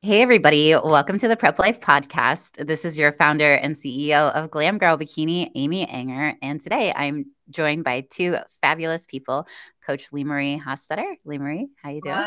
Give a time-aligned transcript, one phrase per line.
[0.00, 0.76] Hey, everybody.
[0.76, 2.64] Welcome to the Prep Life Podcast.
[2.64, 6.36] This is your founder and CEO of Glam Girl Bikini, Amy Ehinger.
[6.40, 9.48] And today I'm joined by two fabulous people,
[9.84, 11.16] Coach Lee Marie Hostetter.
[11.24, 12.14] Lee Marie, how you doing?
[12.14, 12.26] Hi.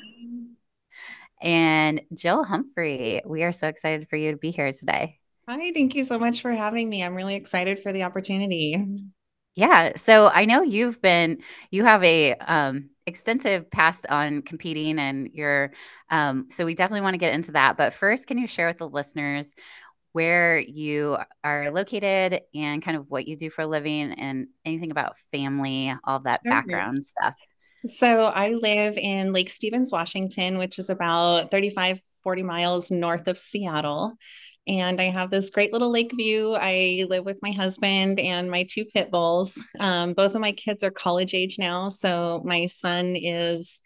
[1.41, 3.21] And Jill Humphrey.
[3.25, 5.17] We are so excited for you to be here today.
[5.47, 7.01] Hi, thank you so much for having me.
[7.01, 8.85] I'm really excited for the opportunity.
[9.55, 9.93] Yeah.
[9.95, 11.41] So I know you've been,
[11.71, 15.71] you have a um, extensive past on competing and your,
[16.09, 17.77] um, so we definitely want to get into that.
[17.77, 19.53] But first, can you share with the listeners
[20.13, 24.91] where you are located and kind of what you do for a living and anything
[24.91, 26.51] about family, all that sure.
[26.51, 27.33] background stuff?
[27.87, 33.39] So I live in Lake Stevens, Washington, which is about 35, 40 miles north of
[33.39, 34.13] Seattle
[34.67, 36.53] and I have this great little lake view.
[36.53, 39.59] I live with my husband and my two pit bulls.
[39.79, 41.89] Um, both of my kids are college age now.
[41.89, 43.81] So my son is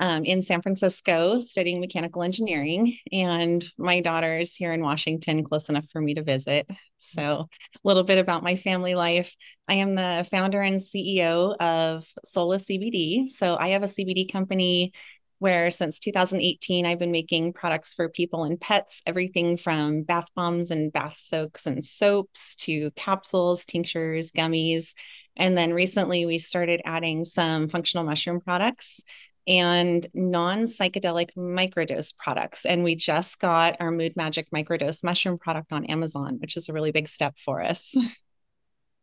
[0.00, 5.68] um, in San Francisco studying mechanical engineering, and my daughter is here in Washington, close
[5.68, 6.70] enough for me to visit.
[6.98, 7.48] So, a
[7.82, 9.34] little bit about my family life.
[9.66, 13.28] I am the founder and CEO of Sola CBD.
[13.28, 14.92] So, I have a CBD company
[15.38, 20.70] where since 2018 I've been making products for people and pets, everything from bath bombs
[20.70, 24.94] and bath soaks and soaps to capsules, tinctures, gummies.
[25.36, 29.00] And then recently we started adding some functional mushroom products
[29.46, 32.66] and non psychedelic microdose products.
[32.66, 36.72] And we just got our Mood Magic microdose mushroom product on Amazon, which is a
[36.72, 37.94] really big step for us.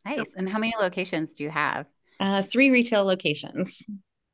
[0.06, 0.36] Nice.
[0.36, 1.88] And how many locations do you have?
[2.20, 3.86] Uh, three retail locations.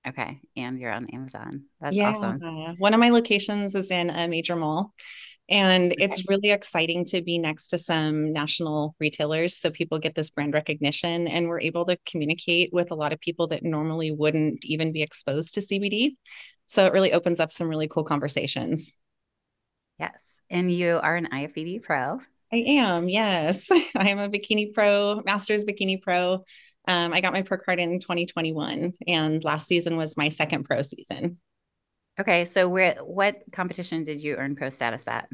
[0.08, 0.40] Okay.
[0.58, 1.66] And you're on Amazon.
[1.80, 2.10] That's yeah.
[2.10, 2.40] awesome.
[2.78, 4.94] One of my locations is in a major mall.
[5.50, 6.06] And okay.
[6.06, 10.54] it's really exciting to be next to some national retailers so people get this brand
[10.54, 14.94] recognition and we're able to communicate with a lot of people that normally wouldn't even
[14.94, 16.16] be exposed to CBD.
[16.68, 18.98] So it really opens up some really cool conversations.
[20.00, 20.40] Yes.
[20.50, 22.22] And you are an IFBB pro.
[22.54, 23.10] I am.
[23.10, 23.70] Yes.
[23.72, 26.46] I am a bikini pro, master's bikini pro.
[26.88, 30.82] Um, I got my pro card in 2021, and last season was my second pro
[30.82, 31.38] season.
[32.20, 35.30] Okay, so where what competition did you earn pro status at?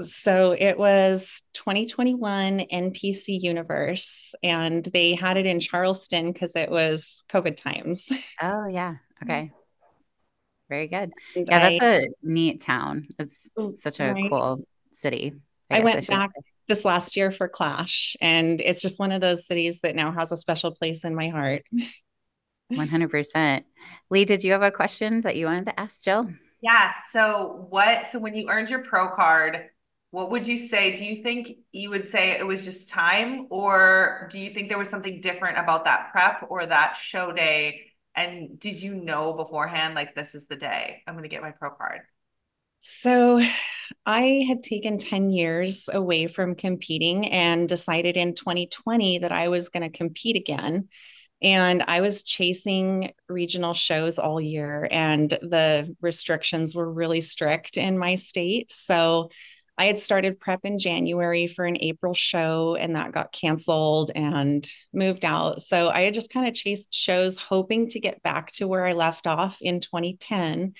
[0.00, 7.24] So it was 2021 NPC Universe, and they had it in Charleston because it was
[7.28, 8.10] COVID times.
[8.42, 9.50] Oh yeah, okay,
[10.70, 11.12] very good.
[11.36, 13.08] And yeah, I, that's a neat town.
[13.18, 14.30] It's such a right.
[14.30, 15.34] cool city.
[15.70, 16.30] I, I went I back
[16.70, 18.16] this last year for Clash.
[18.22, 21.28] And it's just one of those cities that now has a special place in my
[21.28, 21.64] heart.
[22.72, 23.64] 100%.
[24.10, 26.30] Lee, did you have a question that you wanted to ask Jill?
[26.62, 26.92] Yeah.
[27.10, 29.66] So, what, so when you earned your pro card,
[30.12, 30.94] what would you say?
[30.94, 34.78] Do you think you would say it was just time, or do you think there
[34.78, 37.82] was something different about that prep or that show day?
[38.14, 41.52] And did you know beforehand, like, this is the day I'm going to get my
[41.52, 42.00] pro card?
[42.80, 43.42] So
[44.06, 49.68] I had taken 10 years away from competing and decided in 2020 that I was
[49.68, 50.88] going to compete again.
[51.42, 57.98] And I was chasing regional shows all year, and the restrictions were really strict in
[57.98, 58.72] my state.
[58.72, 59.30] So
[59.78, 64.70] I had started prep in January for an April show, and that got canceled and
[64.92, 65.62] moved out.
[65.62, 68.92] So I had just kind of chased shows, hoping to get back to where I
[68.92, 70.74] left off in 2010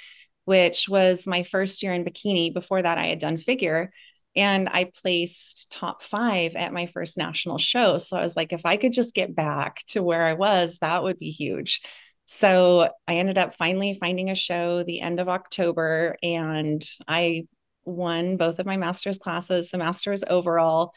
[0.51, 2.53] which was my first year in bikini.
[2.53, 3.93] Before that, I had done figure
[4.35, 7.99] and I placed top five at my first national show.
[7.99, 11.05] So I was like, if I could just get back to where I was, that
[11.05, 11.83] would be huge.
[12.25, 17.47] So I ended up finally finding a show the end of October and I
[17.85, 20.95] won both of my master's classes, the master's overall,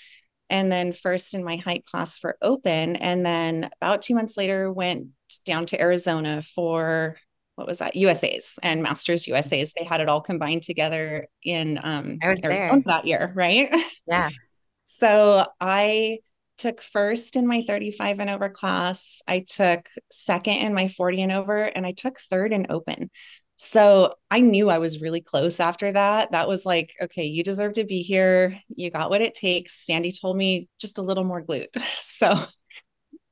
[0.50, 2.96] and then first in my height class for open.
[2.96, 5.09] And then about two months later, went
[5.46, 7.18] down to Arizona for
[7.56, 9.74] what was that USA's and Masters USA's.
[9.74, 13.74] They had it all combined together in um I was there that year, right?
[14.08, 14.30] Yeah.
[14.86, 16.19] so I
[16.58, 19.22] took first in my 35 and over class.
[19.28, 23.09] I took second in my 40 and over, and I took third in open.
[23.56, 26.31] So I knew I was really close after that.
[26.31, 28.60] That was like, okay, you deserve to be here.
[28.68, 29.86] You got what it takes.
[29.86, 31.68] Sandy told me just a little more glute.
[32.01, 32.45] So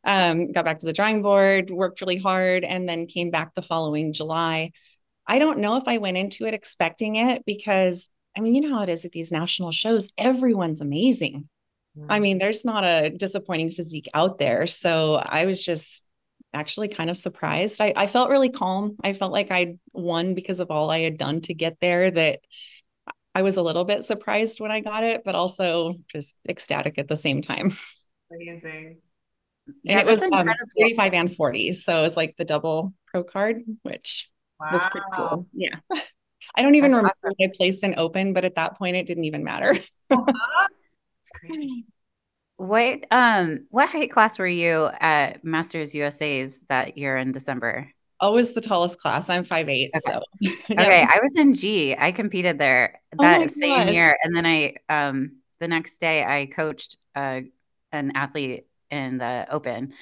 [0.04, 3.62] um, got back to the drawing board, worked really hard, and then came back the
[3.62, 4.72] following July.
[5.28, 8.76] I don't know if I went into it expecting it because I mean, you know
[8.76, 11.50] how it is at these national shows, everyone's amazing.
[11.98, 12.12] Mm-hmm.
[12.12, 14.68] I mean, there's not a disappointing physique out there.
[14.68, 16.06] So I was just
[16.54, 17.82] actually kind of surprised.
[17.82, 18.98] I, I felt really calm.
[19.04, 22.40] I felt like I'd won because of all I had done to get there, that
[23.34, 27.08] I was a little bit surprised when I got it, but also just ecstatic at
[27.08, 27.72] the same time.
[28.32, 28.98] Amazing.
[29.72, 31.74] And yeah, it was um, 35 and 40.
[31.74, 34.30] So it was like the double pro card, which
[34.60, 34.70] wow.
[34.72, 35.48] was pretty cool.
[35.54, 35.76] Yeah.
[36.56, 37.36] I don't even That's remember awesome.
[37.40, 39.78] I placed an open, but at that point it didn't even matter.
[41.22, 41.86] It's crazy.
[42.58, 47.92] What um what height class were you at Masters USA's that year in December?
[48.20, 49.30] Always the tallest class.
[49.30, 49.92] I'm five eight.
[49.96, 50.12] Okay.
[50.12, 50.24] So
[50.72, 51.96] okay, I was in G.
[51.96, 53.94] I competed there oh that oh same God.
[53.94, 57.42] year, and then I um the next day I coached uh,
[57.92, 59.94] an athlete in the Open.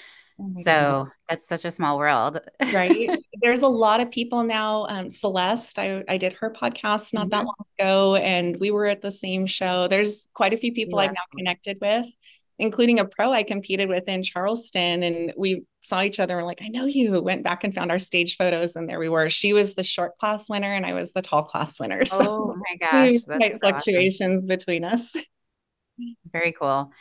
[0.41, 1.07] Oh so God.
[1.27, 2.39] that's such a small world.
[2.73, 3.09] right.
[3.41, 4.85] There's a lot of people now.
[4.87, 7.29] Um, Celeste, I, I did her podcast not mm-hmm.
[7.29, 9.87] that long ago, and we were at the same show.
[9.87, 11.09] There's quite a few people yes.
[11.09, 12.05] I've now connected with
[12.59, 15.01] including a pro I competed with in Charleston.
[15.01, 17.21] And we saw each other and like, I know you.
[17.21, 19.29] Went back and found our stage photos, and there we were.
[19.29, 22.03] She was the short class winner, and I was the tall class winner.
[22.09, 25.15] So oh my gosh, quite fluctuations between us.
[26.31, 26.91] Very cool.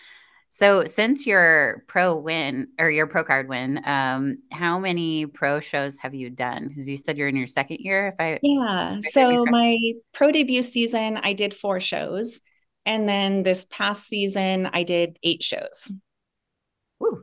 [0.51, 5.99] So since your pro win or your pro card win, um, how many pro shows
[6.01, 6.69] have you done?
[6.69, 8.09] Because you said you're in your second year.
[8.09, 9.79] If I yeah, if I so my
[10.15, 12.41] pro debut season, I did four shows.
[12.87, 15.93] And then this past season, I did eight shows.
[17.03, 17.23] Ooh,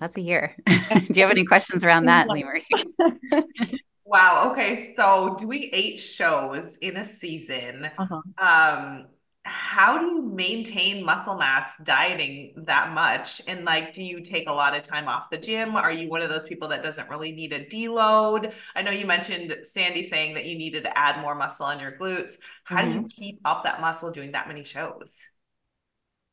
[0.00, 0.56] that's a year.
[0.66, 2.44] Do you have any questions around that, Lee
[4.04, 4.50] wow.
[4.50, 4.92] Okay.
[4.96, 8.20] So doing eight shows in a season, uh-huh.
[8.38, 9.06] um,
[9.46, 13.40] how do you maintain muscle mass dieting that much?
[13.46, 15.76] And like, do you take a lot of time off the gym?
[15.76, 18.52] Are you one of those people that doesn't really need a deload?
[18.74, 21.92] I know you mentioned Sandy saying that you needed to add more muscle on your
[21.92, 22.38] glutes.
[22.64, 22.84] How mm-hmm.
[22.84, 23.06] do you mm-hmm.
[23.06, 25.20] keep up that muscle doing that many shows?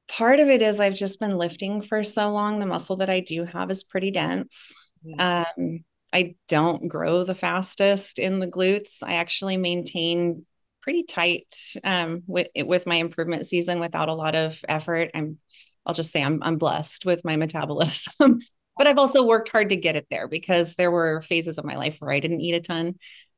[0.07, 2.59] Part of it is I've just been lifting for so long.
[2.59, 4.73] The muscle that I do have is pretty dense.
[5.05, 5.61] Mm-hmm.
[5.63, 9.03] Um, I don't grow the fastest in the glutes.
[9.03, 10.45] I actually maintain
[10.83, 15.11] pretty tight um, with with my improvement season without a lot of effort.
[15.15, 15.39] I'm
[15.85, 18.39] I'll just say I'm I'm blessed with my metabolism.
[18.77, 21.75] but I've also worked hard to get it there because there were phases of my
[21.75, 22.93] life where I didn't eat a ton.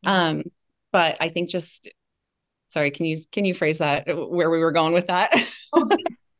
[0.05, 0.09] Mm-hmm.
[0.09, 0.43] Um,
[0.91, 1.89] but I think just
[2.69, 5.31] sorry, can you can you phrase that where we were going with that?
[5.73, 5.87] oh,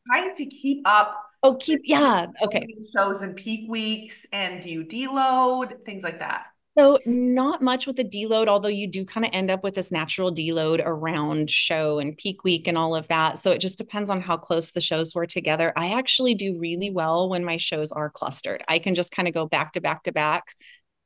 [0.08, 1.22] trying to keep up.
[1.42, 2.26] Oh, keep yeah.
[2.42, 2.66] Okay.
[2.94, 6.46] Shows and peak weeks and do you deload things like that?
[6.78, 9.90] So not much with the deload, although you do kind of end up with this
[9.90, 13.38] natural deload around show and peak week and all of that.
[13.38, 15.72] So it just depends on how close the shows were together.
[15.74, 18.62] I actually do really well when my shows are clustered.
[18.68, 20.44] I can just kind of go back to back to back.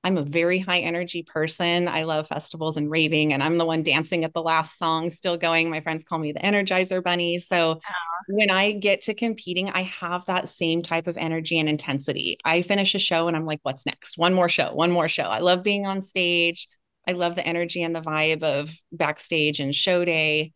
[0.02, 1.86] I'm a very high energy person.
[1.86, 5.36] I love festivals and raving, and I'm the one dancing at the last song, still
[5.36, 5.68] going.
[5.68, 7.38] My friends call me the Energizer Bunny.
[7.38, 7.80] So
[8.28, 12.38] when I get to competing, I have that same type of energy and intensity.
[12.44, 14.16] I finish a show and I'm like, what's next?
[14.16, 15.24] One more show, one more show.
[15.24, 16.66] I love being on stage.
[17.06, 20.52] I love the energy and the vibe of backstage and show day.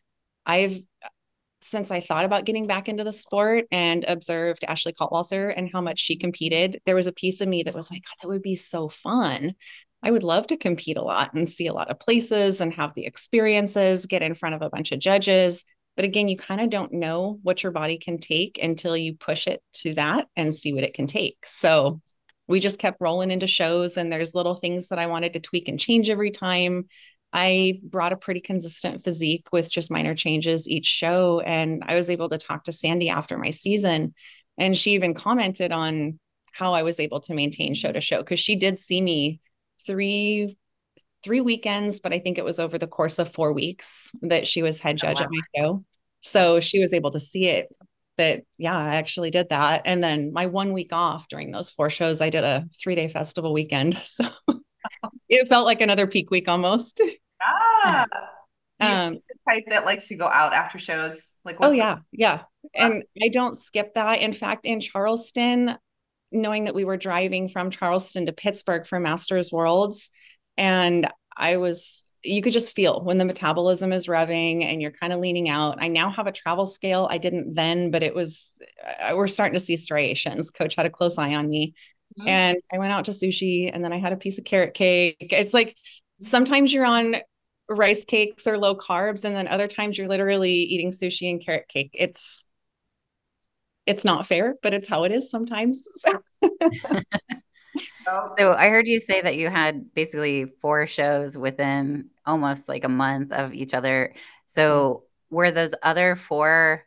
[0.47, 0.79] I've
[1.65, 5.81] since I thought about getting back into the sport and observed Ashley Kaltwasser and how
[5.81, 8.55] much she competed, there was a piece of me that was like, that would be
[8.55, 9.55] so fun.
[10.03, 12.93] I would love to compete a lot and see a lot of places and have
[12.95, 15.65] the experiences, get in front of a bunch of judges.
[15.97, 19.47] But again, you kind of don't know what your body can take until you push
[19.47, 21.39] it to that and see what it can take.
[21.47, 22.03] So
[22.47, 25.69] we just kept rolling into shows, and there's little things that I wanted to tweak
[25.69, 26.89] and change every time.
[27.35, 31.41] I brought a pretty consistent physique with just minor changes each show.
[31.41, 34.15] And I was able to talk to Sandy after my season.
[34.57, 36.21] And she even commented on
[36.53, 39.41] how I was able to maintain show to show because she did see me
[39.85, 40.57] three
[41.25, 44.63] three weekends, but I think it was over the course of four weeks that she
[44.63, 45.25] was head oh, judge oh, wow.
[45.25, 45.85] at my show.
[46.21, 47.75] So she was able to see it
[48.19, 49.83] that, yeah, I actually did that.
[49.87, 53.09] And then my one week off during those four shows, I did a three day
[53.09, 54.01] festival weekend.
[54.05, 54.29] So
[55.29, 57.01] it felt like another peak week almost.
[57.85, 58.07] Ah,
[58.81, 61.33] um, type that likes to go out after shows.
[61.45, 62.43] Like, oh yeah, yeah.
[62.75, 64.21] And I don't skip that.
[64.21, 65.77] In fact, in Charleston,
[66.33, 70.11] knowing that we were driving from Charleston to Pittsburgh for Masters Worlds,
[70.57, 75.13] and I was you could just feel when the metabolism is revving and you're kind
[75.13, 75.77] of leaning out.
[75.81, 77.07] I now have a travel scale.
[77.11, 78.59] I didn't then, but it was,
[79.03, 80.51] uh, we're starting to see striations.
[80.51, 81.75] Coach had a close eye on me.
[82.19, 82.29] Mm-hmm.
[82.29, 85.17] And I went out to sushi and then I had a piece of carrot cake.
[85.21, 85.77] It's like
[86.21, 87.17] sometimes you're on
[87.69, 91.69] rice cakes or low carbs and then other times you're literally eating sushi and carrot
[91.69, 91.91] cake.
[91.95, 92.47] It's
[93.87, 95.85] it's not fair but it's how it is sometimes.
[98.39, 102.89] So i heard you say that you had basically four shows within almost like a
[102.89, 104.15] month of each other.
[104.47, 105.37] So mm-hmm.
[105.37, 106.85] were those other four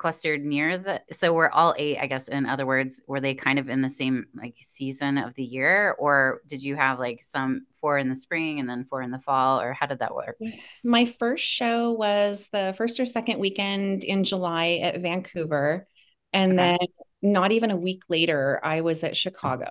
[0.00, 3.58] clustered near the so we're all eight i guess in other words were they kind
[3.58, 5.94] of in the same like season of the year?
[5.98, 9.18] Or did you have like some four in the spring and then four in the
[9.18, 9.60] fall?
[9.60, 10.38] Or how did that work?
[10.82, 15.86] My first show was the first or second weekend in july at vancouver.
[16.32, 16.78] And okay.
[16.80, 19.66] then not even a week later i was at chicago.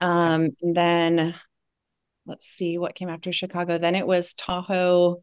[0.00, 1.34] Um and then
[2.26, 3.78] let's see what came after chicago.
[3.78, 5.22] Then it was tahoe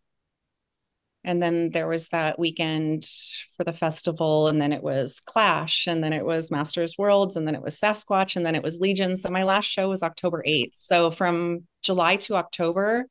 [1.24, 3.08] And then there was that weekend
[3.56, 7.48] for the festival, and then it was Clash, and then it was Masters Worlds, and
[7.48, 9.16] then it was Sasquatch, and then it was Legion.
[9.16, 10.76] So my last show was October 8th.
[10.76, 13.06] So from July to October,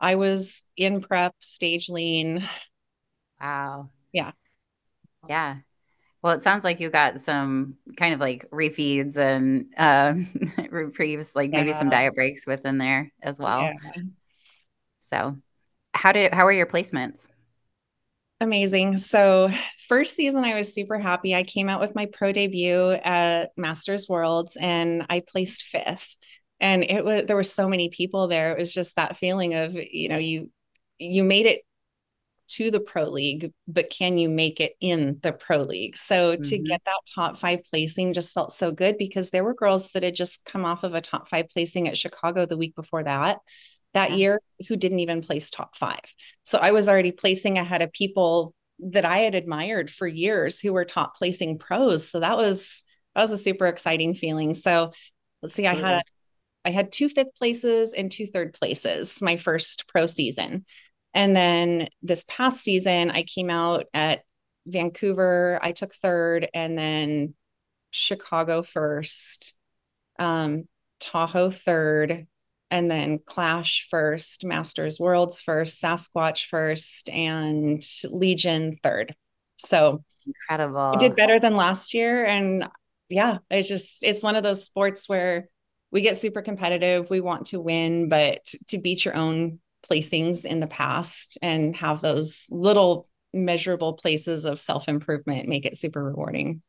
[0.00, 2.48] I was in prep, stage lean.
[3.40, 3.90] Wow.
[4.12, 4.32] Yeah.
[5.28, 5.56] Yeah.
[6.22, 10.14] Well, it sounds like you got some kind of like refeeds and uh,
[10.70, 13.62] reprieves, like maybe some diet breaks within there as well.
[13.62, 14.02] Yeah.
[15.00, 15.36] So,
[15.94, 17.26] how did how were your placements?
[18.42, 18.98] Amazing.
[18.98, 19.50] So,
[19.86, 21.32] first season, I was super happy.
[21.32, 26.16] I came out with my pro debut at Masters Worlds, and I placed fifth.
[26.58, 28.50] And it was there were so many people there.
[28.50, 30.50] It was just that feeling of you know you
[30.98, 31.60] you made it
[32.48, 35.96] to the pro league, but can you make it in the pro league?
[35.96, 36.42] So mm-hmm.
[36.42, 40.02] to get that top five placing just felt so good because there were girls that
[40.02, 43.38] had just come off of a top five placing at Chicago the week before that,
[43.94, 46.00] that year, who didn't even place top five.
[46.44, 50.72] So I was already placing ahead of people that I had admired for years who
[50.72, 52.08] were top placing pros.
[52.08, 52.84] So that was
[53.14, 54.54] that was a super exciting feeling.
[54.54, 54.92] So
[55.42, 55.90] let's see, Absolutely.
[55.90, 56.02] I had
[56.64, 60.64] I had two fifth places and two third places my first pro season.
[61.14, 64.22] And then this past season, I came out at
[64.66, 67.34] Vancouver, I took third, and then
[67.90, 69.54] Chicago first,
[70.18, 70.64] um,
[71.00, 72.26] Tahoe third,
[72.72, 79.14] and then Clash first, Masters Worlds first, Sasquatch first, and Legion third.
[79.58, 80.92] So incredible.
[80.94, 82.24] I did better than last year.
[82.24, 82.64] And
[83.10, 85.50] yeah, it's just, it's one of those sports where
[85.90, 87.10] we get super competitive.
[87.10, 92.00] We want to win, but to beat your own placings in the past and have
[92.00, 96.62] those little measurable places of self improvement make it super rewarding.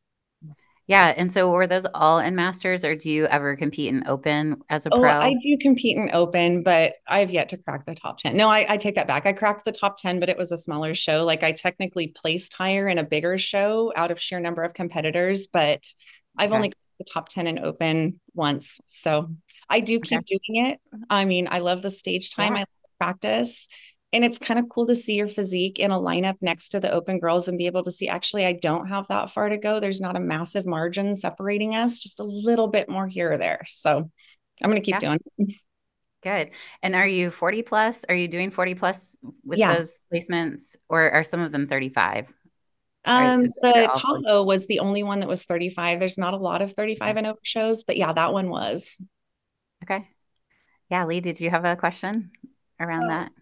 [0.86, 1.14] Yeah.
[1.16, 4.84] And so were those all in masters or do you ever compete in open as
[4.84, 5.10] a oh, pro?
[5.10, 8.36] I do compete in open, but I've yet to crack the top 10.
[8.36, 9.24] No, I, I, take that back.
[9.24, 11.24] I cracked the top 10, but it was a smaller show.
[11.24, 15.46] Like I technically placed higher in a bigger show out of sheer number of competitors,
[15.46, 15.86] but
[16.36, 16.56] I've okay.
[16.56, 18.80] only the top 10 in open once.
[18.86, 19.30] So
[19.70, 20.38] I do keep okay.
[20.46, 20.80] doing it.
[21.08, 22.56] I mean, I love the stage time.
[22.56, 22.62] Yeah.
[22.62, 22.64] I
[22.98, 23.68] practice.
[24.14, 26.92] And it's kind of cool to see your physique in a lineup next to the
[26.92, 29.80] open girls and be able to see actually, I don't have that far to go.
[29.80, 33.62] There's not a massive margin separating us, just a little bit more here or there.
[33.66, 34.10] So
[34.62, 35.16] I'm going to keep yeah.
[35.36, 35.58] doing
[36.22, 36.52] Good.
[36.82, 38.04] And are you 40 plus?
[38.08, 39.74] Are you doing 40 plus with yeah.
[39.74, 42.32] those placements or are some of them 35?
[43.04, 46.00] Um, the Tahoe was the only one that was 35.
[46.00, 48.96] There's not a lot of 35 and over shows, but yeah, that one was.
[49.82, 50.08] Okay.
[50.88, 52.30] Yeah, Lee, did you have a question?
[52.80, 53.32] around so that.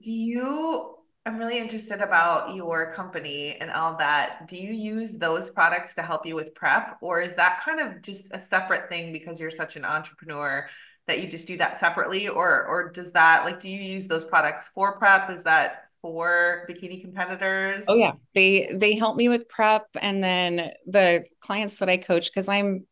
[0.00, 4.48] Do you I'm really interested about your company and all that.
[4.48, 8.02] Do you use those products to help you with prep or is that kind of
[8.02, 10.68] just a separate thing because you're such an entrepreneur
[11.06, 14.24] that you just do that separately or or does that like do you use those
[14.24, 15.30] products for prep?
[15.30, 17.84] Is that for bikini competitors?
[17.86, 18.14] Oh yeah.
[18.34, 22.84] They they help me with prep and then the clients that I coach cuz I'm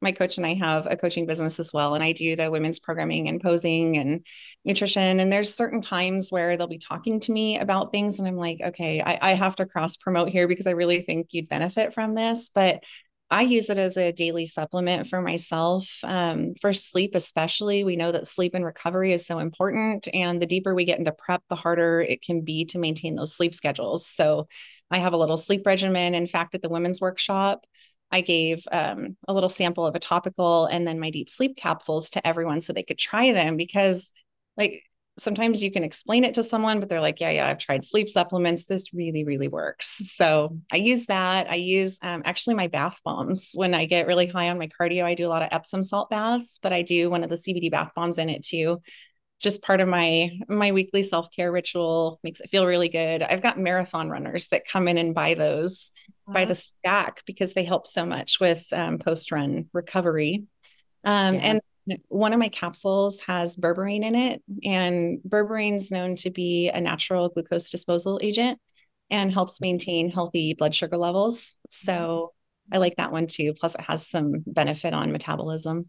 [0.00, 1.94] my coach and I have a coaching business as well.
[1.94, 4.26] And I do the women's programming and posing and
[4.64, 5.20] nutrition.
[5.20, 8.18] And there's certain times where they'll be talking to me about things.
[8.18, 11.28] And I'm like, okay, I, I have to cross promote here because I really think
[11.30, 12.50] you'd benefit from this.
[12.54, 12.82] But
[13.32, 15.88] I use it as a daily supplement for myself.
[16.02, 20.08] Um, for sleep, especially, we know that sleep and recovery is so important.
[20.12, 23.36] And the deeper we get into prep, the harder it can be to maintain those
[23.36, 24.04] sleep schedules.
[24.04, 24.48] So
[24.90, 26.16] I have a little sleep regimen.
[26.16, 27.64] In fact, at the women's workshop,
[28.12, 32.10] I gave um, a little sample of a topical and then my deep sleep capsules
[32.10, 34.12] to everyone so they could try them because,
[34.56, 34.82] like,
[35.18, 38.08] sometimes you can explain it to someone, but they're like, yeah, yeah, I've tried sleep
[38.08, 38.64] supplements.
[38.64, 39.98] This really, really works.
[40.20, 41.50] So I use that.
[41.50, 45.04] I use um, actually my bath bombs when I get really high on my cardio.
[45.04, 47.70] I do a lot of Epsom salt baths, but I do one of the CBD
[47.70, 48.80] bath bombs in it too.
[49.40, 53.22] Just part of my my weekly self care ritual makes it feel really good.
[53.22, 55.92] I've got marathon runners that come in and buy those
[56.32, 60.44] by the stack because they help so much with um, post run recovery.
[61.04, 61.40] Um, yeah.
[61.40, 61.60] And
[62.08, 66.80] one of my capsules has berberine in it, and berberine is known to be a
[66.80, 68.58] natural glucose disposal agent
[69.10, 71.56] and helps maintain healthy blood sugar levels.
[71.68, 72.32] So
[72.72, 73.54] I like that one too.
[73.54, 75.88] Plus, it has some benefit on metabolism.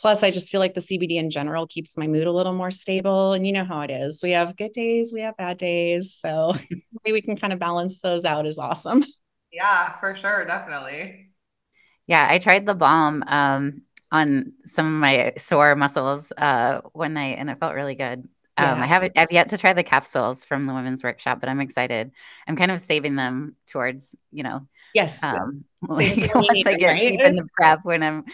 [0.00, 2.70] Plus, I just feel like the CBD in general keeps my mood a little more
[2.70, 3.34] stable.
[3.34, 4.22] And you know how it is.
[4.22, 6.14] We have good days, we have bad days.
[6.14, 6.54] So
[7.04, 9.04] maybe we can kind of balance those out is awesome.
[9.52, 10.44] Yeah, for sure.
[10.44, 11.32] Definitely.
[12.06, 17.36] Yeah, I tried the balm um, on some of my sore muscles uh, one night
[17.36, 18.28] and it felt really good.
[18.56, 18.84] Um, yeah.
[18.84, 22.12] I haven't I've yet to try the capsules from the women's workshop, but I'm excited.
[22.46, 25.20] I'm kind of saving them towards, you know, yes.
[25.20, 27.08] Um, like, once I get right?
[27.08, 28.24] deep into prep when I'm,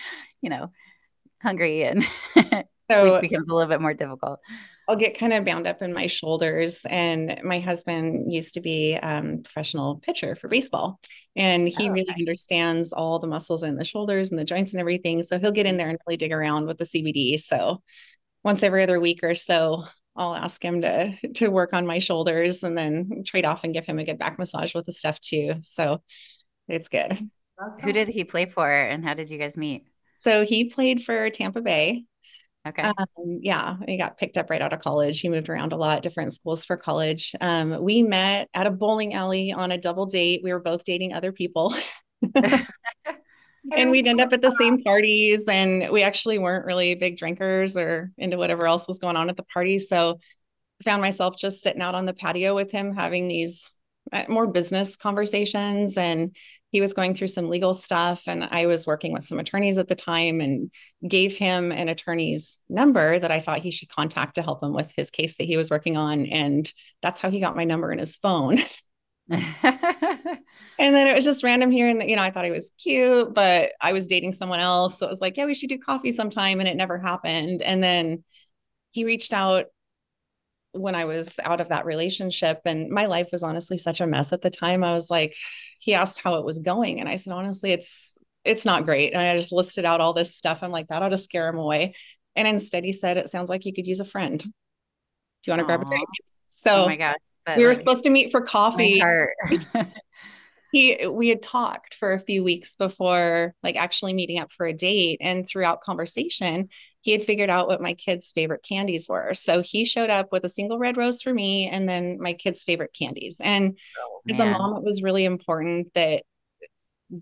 [0.42, 0.70] you know,
[1.46, 2.02] hungry and
[2.90, 4.40] so, sleep becomes a little bit more difficult.
[4.88, 6.80] I'll get kind of bound up in my shoulders.
[6.88, 11.00] And my husband used to be a um, professional pitcher for baseball,
[11.34, 12.20] and he oh, really okay.
[12.20, 15.22] understands all the muscles in the shoulders and the joints and everything.
[15.22, 17.38] So he'll get in there and really dig around with the CBD.
[17.38, 17.82] So
[18.44, 19.84] once every other week or so,
[20.16, 23.84] I'll ask him to to work on my shoulders and then trade off and give
[23.84, 25.54] him a good back massage with the stuff too.
[25.62, 26.02] So
[26.68, 27.18] it's good.
[27.82, 29.86] Who did he play for and how did you guys meet?
[30.16, 32.04] So he played for Tampa Bay.
[32.66, 32.82] Okay.
[32.82, 35.20] Um, yeah, he got picked up right out of college.
[35.20, 37.34] He moved around a lot, different schools for college.
[37.40, 40.40] Um, we met at a bowling alley on a double date.
[40.42, 41.74] We were both dating other people.
[43.72, 47.76] and we'd end up at the same parties and we actually weren't really big drinkers
[47.76, 50.18] or into whatever else was going on at the party so
[50.80, 53.76] i found myself just sitting out on the patio with him having these
[54.12, 56.36] uh, more business conversations and
[56.76, 59.88] he was going through some legal stuff and i was working with some attorneys at
[59.88, 60.70] the time and
[61.08, 64.92] gave him an attorney's number that i thought he should contact to help him with
[64.94, 67.98] his case that he was working on and that's how he got my number in
[67.98, 68.58] his phone.
[70.78, 73.34] And then it was just random here and you know i thought he was cute
[73.34, 76.12] but i was dating someone else so it was like yeah we should do coffee
[76.12, 77.62] sometime and it never happened.
[77.62, 78.22] And then
[78.90, 79.66] he reached out
[80.76, 84.32] when i was out of that relationship and my life was honestly such a mess
[84.32, 85.34] at the time i was like
[85.78, 89.12] he asked how it was going and i said honestly it's it's not great.
[89.12, 90.62] And i just listed out all this stuff.
[90.62, 91.94] I'm like that ought to scare him away.
[92.34, 94.38] And instead he said it sounds like you could use a friend.
[94.38, 94.48] Do
[95.46, 96.08] you want to grab a drink?
[96.46, 97.16] So oh my gosh,
[97.56, 99.02] we were supposed to meet for coffee.
[100.76, 104.74] he we had talked for a few weeks before like actually meeting up for a
[104.74, 106.68] date and throughout conversation
[107.00, 109.32] he had figured out what my kids favorite candies were.
[109.32, 112.64] So he showed up with a single red rose for me and then my kids
[112.64, 113.40] favorite candies.
[113.40, 116.24] And oh, as a mom it was really important that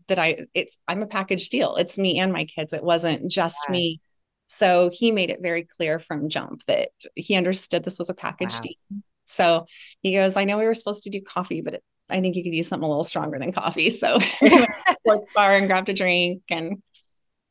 [0.08, 1.76] that i it's i'm a package deal.
[1.76, 2.72] It's me and my kids.
[2.72, 3.72] It wasn't just yeah.
[3.72, 4.00] me.
[4.48, 8.54] So he made it very clear from jump that he understood this was a package
[8.54, 8.60] wow.
[8.62, 9.02] deal.
[9.26, 9.66] So
[10.02, 12.42] he goes, I know we were supposed to do coffee, but it, I think you
[12.42, 13.90] could use something a little stronger than coffee.
[13.90, 14.18] So
[14.92, 16.82] sports bar and grabbed a drink and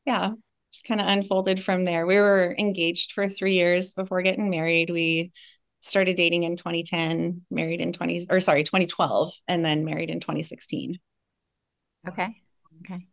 [0.06, 0.32] yeah,
[0.72, 2.06] just kind of unfolded from there.
[2.06, 4.90] We were engaged for three years before getting married.
[4.90, 5.32] We
[5.80, 10.98] started dating in 2010, married in 20 or sorry, 2012, and then married in 2016.
[12.08, 12.36] Okay.
[12.80, 13.06] Okay.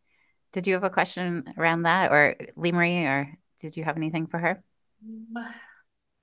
[0.53, 4.27] Did you have a question around that or Lee Marie, or did you have anything
[4.27, 4.63] for her?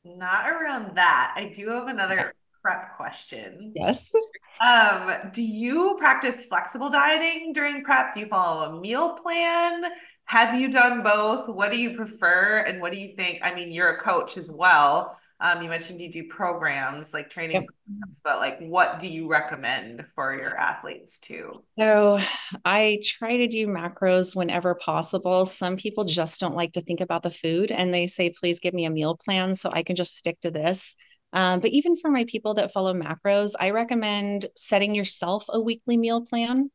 [0.04, 1.34] Not around that.
[1.36, 2.34] I do have another
[2.68, 3.72] prep question.
[3.74, 4.12] Yes.
[4.60, 8.12] Um, do you practice flexible dieting during prep?
[8.12, 9.84] Do you follow a meal plan?
[10.26, 11.48] Have you done both?
[11.48, 12.64] What do you prefer?
[12.66, 13.38] And what do you think?
[13.42, 15.16] I mean, you're a coach as well.
[15.40, 17.64] Um, you mentioned you do programs like training yep.
[17.66, 21.62] programs, but like what do you recommend for your athletes too?
[21.78, 22.18] So
[22.64, 25.46] I try to do macros whenever possible.
[25.46, 28.74] Some people just don't like to think about the food and they say, please give
[28.74, 30.96] me a meal plan so I can just stick to this.
[31.32, 35.96] Um, but even for my people that follow macros, I recommend setting yourself a weekly
[35.96, 36.70] meal plan.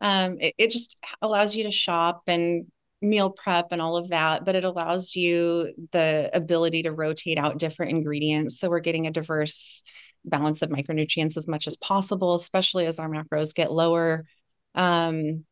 [0.00, 2.66] Um, it, it just allows you to shop and
[3.00, 7.58] meal prep and all of that, but it allows you the ability to rotate out
[7.58, 8.58] different ingredients.
[8.58, 9.82] So we're getting a diverse
[10.24, 14.26] balance of micronutrients as much as possible, especially as our macros get lower.
[14.74, 15.44] Um,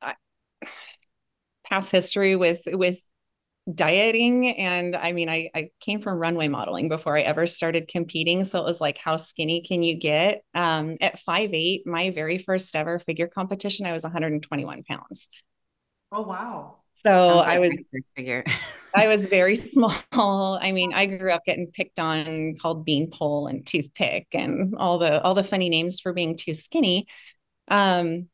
[0.00, 0.14] I,
[1.64, 2.98] past history with with
[3.72, 8.44] dieting and i mean I, I came from runway modeling before i ever started competing
[8.44, 10.42] so it was like how skinny can you get?
[10.54, 15.28] Um, at five eight my very first ever figure competition i was 121 pounds.
[16.12, 16.76] Oh wow.
[17.04, 18.44] So like i was figure.
[18.96, 20.58] I was very small.
[20.60, 25.22] I mean i grew up getting picked on called beanpole and toothpick and all the
[25.22, 27.06] all the funny names for being too skinny.
[27.68, 28.28] Um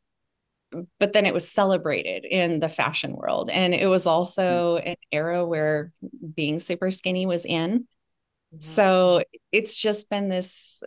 [0.99, 3.51] but then it was celebrated in the fashion world.
[3.51, 4.89] And it was also mm-hmm.
[4.89, 5.93] an era where
[6.35, 7.81] being super skinny was in.
[7.81, 8.61] Mm-hmm.
[8.61, 10.83] So it's just been this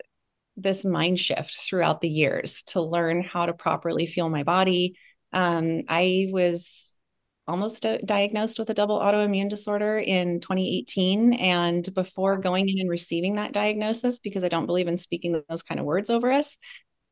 [0.56, 4.96] this mind shift throughout the years to learn how to properly feel my body.
[5.32, 6.96] Um, I was
[7.48, 11.34] almost diagnosed with a double autoimmune disorder in 2018.
[11.34, 15.64] And before going in and receiving that diagnosis, because I don't believe in speaking those
[15.64, 16.58] kind of words over us,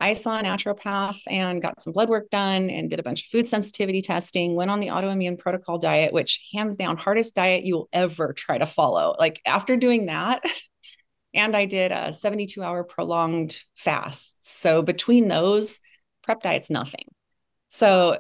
[0.01, 3.27] I saw a naturopath and got some blood work done and did a bunch of
[3.27, 7.75] food sensitivity testing, went on the autoimmune protocol diet, which hands down hardest diet you
[7.75, 9.15] will ever try to follow.
[9.19, 10.43] Like after doing that,
[11.35, 14.35] and I did a 72 hour prolonged fast.
[14.45, 15.79] So between those,
[16.23, 17.05] prep diet's nothing.
[17.69, 18.17] So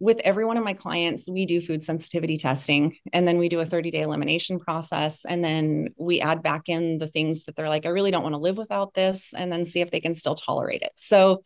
[0.00, 3.60] with every one of my clients, we do food sensitivity testing and then we do
[3.60, 5.24] a 30 day elimination process.
[5.24, 8.34] And then we add back in the things that they're like, I really don't want
[8.34, 10.92] to live without this, and then see if they can still tolerate it.
[10.96, 11.42] So,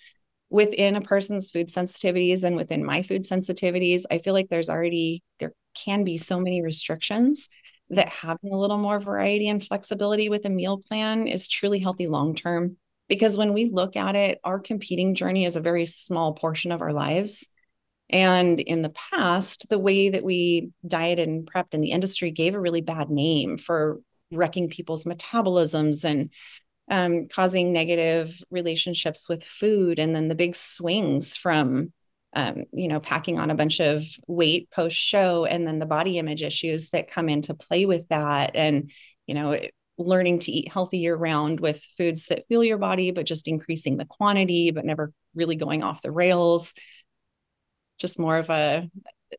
[0.51, 5.23] within a person's food sensitivities and within my food sensitivities, I feel like there's already,
[5.39, 7.49] there can be so many restrictions
[7.89, 12.07] that having a little more variety and flexibility with a meal plan is truly healthy
[12.07, 12.77] long term.
[13.09, 16.83] Because when we look at it, our competing journey is a very small portion of
[16.83, 17.49] our lives.
[18.13, 22.55] And in the past, the way that we dieted and prepped in the industry gave
[22.55, 26.31] a really bad name for wrecking people's metabolisms and
[26.91, 29.99] um, causing negative relationships with food.
[29.99, 31.93] And then the big swings from
[32.35, 36.19] um, you know, packing on a bunch of weight post show and then the body
[36.19, 38.53] image issues that come into play with that.
[38.55, 38.91] And,
[39.27, 39.59] you know,
[39.99, 43.99] learning to eat healthy year round with foods that fuel your body, but just increasing
[43.99, 46.73] the quantity, but never really going off the rails.
[48.03, 48.91] Just more of a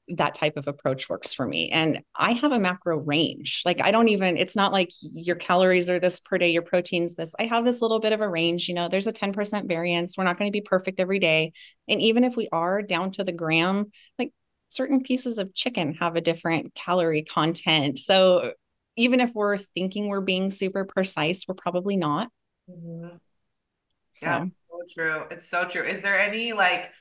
[0.07, 1.69] that type of approach works for me.
[1.69, 3.61] And I have a macro range.
[3.65, 7.15] Like I don't even, it's not like your calories are this per day, your proteins
[7.15, 7.35] this.
[7.39, 8.67] I have this little bit of a range.
[8.67, 10.17] You know, there's a 10% variance.
[10.17, 11.53] We're not going to be perfect every day.
[11.87, 14.31] And even if we are down to the gram, like
[14.69, 17.99] certain pieces of chicken have a different calorie content.
[17.99, 18.53] So
[18.95, 22.29] even if we're thinking we're being super precise, we're probably not.
[22.69, 23.17] Mm-hmm.
[24.13, 24.25] So.
[24.25, 25.23] Yeah, so true.
[25.29, 25.83] It's so true.
[25.83, 26.91] Is there any like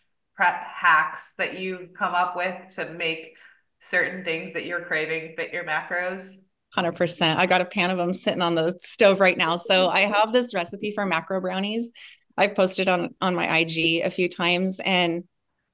[0.43, 3.37] prep hacks that you've come up with to make
[3.79, 6.35] certain things that you're craving fit your macros?
[6.77, 7.37] 100%.
[7.37, 9.55] I got a pan of them sitting on the stove right now.
[9.55, 11.93] So I have this recipe for macro brownies.
[12.37, 15.23] I've posted on on my IG a few times and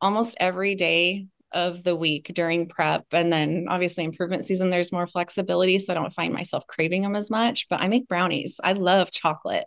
[0.03, 5.07] almost every day of the week during prep and then obviously improvement season there's more
[5.07, 8.61] flexibility so I don't find myself craving them as much, but I make brownies.
[8.63, 9.65] I love chocolate.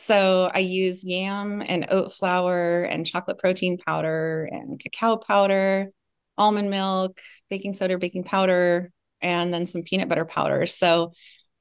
[0.00, 5.90] So I use yam and oat flour and chocolate protein powder and cacao powder,
[6.38, 10.64] almond milk, baking soda, baking powder, and then some peanut butter powder.
[10.64, 11.12] So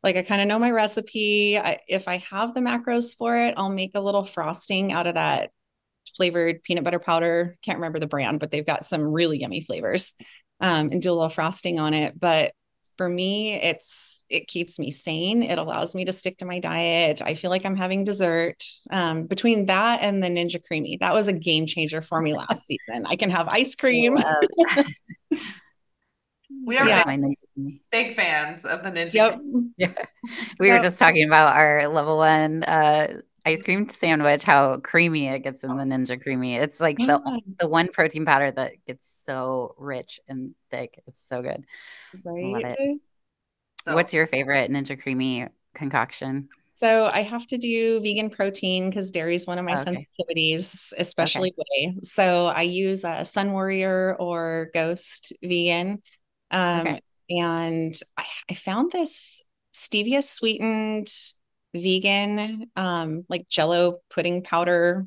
[0.03, 1.57] like I kind of know my recipe.
[1.57, 5.15] I, if I have the macros for it, I'll make a little frosting out of
[5.15, 5.51] that
[6.15, 7.57] flavored peanut butter powder.
[7.61, 10.15] Can't remember the brand, but they've got some really yummy flavors
[10.61, 12.17] um, and do a little frosting on it.
[12.17, 12.53] But
[12.95, 15.41] for me, it's it keeps me sane.
[15.41, 17.21] It allows me to stick to my diet.
[17.21, 18.63] I feel like I'm having dessert.
[18.91, 22.67] Um, between that and the Ninja Creami, that was a game changer for me last
[22.67, 23.05] season.
[23.07, 24.17] I can have ice cream.
[26.65, 27.03] we are yeah.
[27.03, 29.13] big, big, fans of the Ninja.
[29.13, 29.39] Yep.
[29.77, 29.93] Yeah.
[30.59, 30.77] We yep.
[30.77, 35.63] were just talking about our level one uh, ice cream sandwich, how creamy it gets
[35.63, 36.59] in the Ninja Creami.
[36.59, 37.05] It's like yeah.
[37.05, 41.01] the the one protein powder that gets so rich and thick.
[41.07, 41.65] It's so good.
[42.23, 42.99] Right.
[43.85, 43.93] So.
[43.93, 46.49] What's your favorite Ninja Creami concoction?
[46.79, 50.07] So I have to do vegan protein because dairy is one of my okay.
[50.21, 51.87] sensitivities, especially okay.
[51.87, 51.99] whey.
[52.03, 56.01] So I use a Sunwarrior or Ghost vegan.
[56.51, 57.01] Um, okay.
[57.29, 61.09] And I, I, found this stevia sweetened
[61.75, 65.05] vegan, um, like jello pudding powder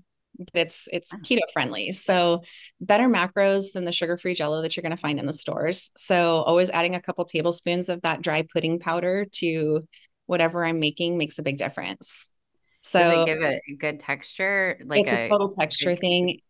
[0.55, 2.42] it's it's keto friendly so
[2.81, 5.92] better macros than the sugar-free jello that you're going to find in the stores.
[5.97, 9.87] So always adding a couple tablespoons of that dry pudding powder to
[10.27, 12.31] whatever i'm making makes a big difference.
[12.81, 16.40] So does it give it a good texture like it's a, a total texture thing.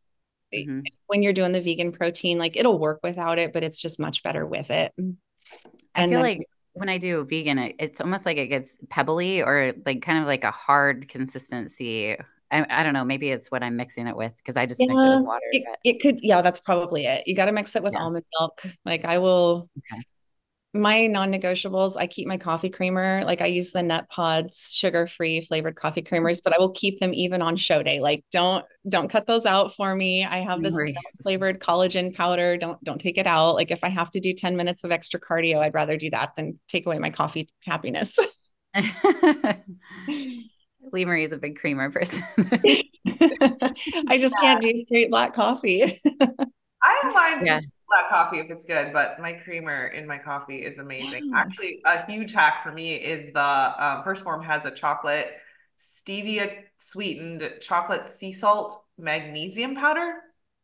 [0.55, 0.81] Mm-hmm.
[1.07, 4.23] when you're doing the vegan protein like it'll work without it but it's just much
[4.23, 4.93] better with it.
[4.99, 5.17] And
[5.95, 6.41] i feel then, like
[6.75, 10.27] when I do vegan, it, it's almost like it gets pebbly or like kind of
[10.27, 12.17] like a hard consistency
[12.53, 13.05] I, I, don't know.
[13.05, 15.47] Maybe it's what I'm mixing it with because I just yeah, mix it with water.
[15.53, 17.27] It, it, could, yeah, that's probably it.
[17.27, 18.01] You got to mix it with yeah.
[18.01, 18.63] almond milk.
[18.85, 20.03] Like I will, okay.
[20.75, 23.25] my non negotiables, I keep my coffee creamer.
[23.25, 26.15] Like I use the Nutpods sugar free flavored coffee mm-hmm.
[26.15, 28.01] creamers, but I will keep them even on show day.
[28.01, 30.25] Like don't, don't cut those out for me.
[30.25, 30.77] I have this
[31.23, 32.59] flavored collagen powder.
[32.59, 33.55] Don't, don't take it out.
[33.55, 36.37] Like if I have to do 10 minutes of extra cardio, I'd rather do that
[36.37, 38.19] than take away my coffee happiness.
[40.93, 42.23] Lee Marie is a big creamer person.
[43.07, 44.41] I just yeah.
[44.41, 45.99] can't do straight black coffee.
[46.83, 47.61] I don't mind yeah.
[47.89, 51.31] black coffee if it's good, but my creamer in my coffee is amazing.
[51.31, 51.39] Yeah.
[51.39, 55.33] Actually, a huge hack for me is the um, 1st Phorm has a chocolate
[55.79, 60.15] stevia sweetened chocolate sea salt magnesium powder.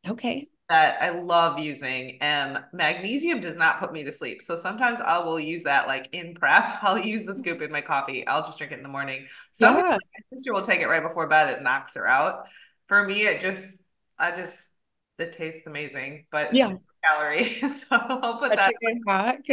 [0.07, 4.42] Okay that I love using, and magnesium does not put me to sleep.
[4.42, 6.78] So sometimes I will use that like in prep.
[6.83, 8.26] I'll use the scoop in my coffee.
[8.26, 9.26] I'll just drink it in the morning.
[9.52, 9.96] Sometimes yeah.
[9.96, 11.57] my sister will take it right before bed.
[11.57, 12.48] It knocks her out.
[12.87, 13.76] For me, it just,
[14.18, 14.70] I just,
[15.18, 16.72] it tastes amazing, but yeah,
[17.04, 17.44] calorie.
[17.74, 18.74] so I'll put that.
[19.07, 19.44] Hack.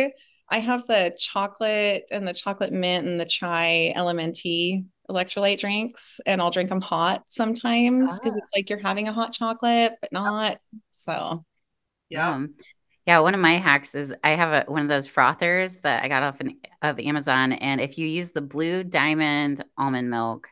[0.48, 6.42] I have the chocolate and the chocolate mint and the chai LMNT electrolyte drinks and
[6.42, 8.40] I'll drink them hot sometimes because ah.
[8.42, 10.60] it's like you're having a hot chocolate, but not.
[10.92, 11.46] So,
[12.10, 12.34] yeah.
[12.34, 12.56] Um,
[13.06, 16.08] yeah, one of my hacks is I have a, one of those frothers that I
[16.08, 20.50] got off an, of Amazon, and if you use the blue diamond almond milk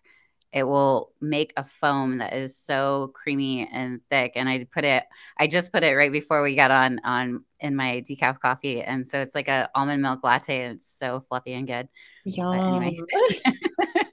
[0.54, 4.34] it will make a foam that is so creamy and thick.
[4.36, 5.04] And I put it,
[5.38, 9.08] I just put it right before we got on on in my decaf coffee, and
[9.08, 11.90] so it's like a almond milk latte, and it's so fluffy and good.
[12.24, 12.90] Yeah.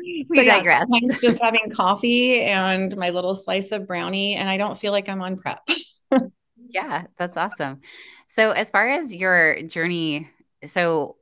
[0.00, 0.88] We so digress.
[0.88, 5.08] Yeah, just having coffee and my little slice of brownie, and I don't feel like
[5.08, 5.66] I'm on prep.
[6.70, 7.80] yeah, that's awesome.
[8.28, 10.28] So, as far as your journey,
[10.64, 11.16] so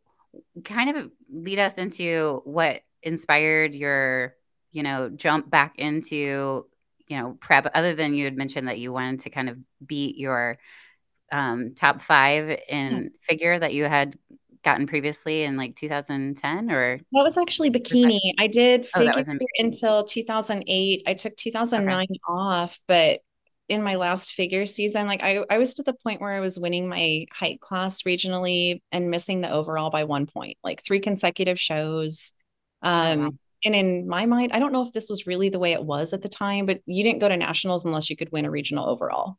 [0.64, 4.34] kind of lead us into what inspired your,
[4.72, 6.66] you know, jump back into,
[7.08, 10.16] you know, prep, other than you had mentioned that you wanted to kind of beat
[10.16, 10.58] your
[11.30, 13.08] um, top five in yeah.
[13.20, 14.16] figure that you had
[14.64, 19.38] gotten previously in like 2010 or that was actually bikini that, i did figure oh,
[19.59, 22.18] until 2008 i took 2009 okay.
[22.27, 23.20] off but
[23.68, 26.59] in my last figure season, like I, I was to the point where I was
[26.59, 31.59] winning my height class regionally and missing the overall by one point, like three consecutive
[31.59, 32.35] shows.
[32.83, 33.31] Oh, um, oh, wow.
[33.66, 36.12] And in my mind, I don't know if this was really the way it was
[36.12, 38.87] at the time, but you didn't go to nationals unless you could win a regional
[38.87, 39.38] overall.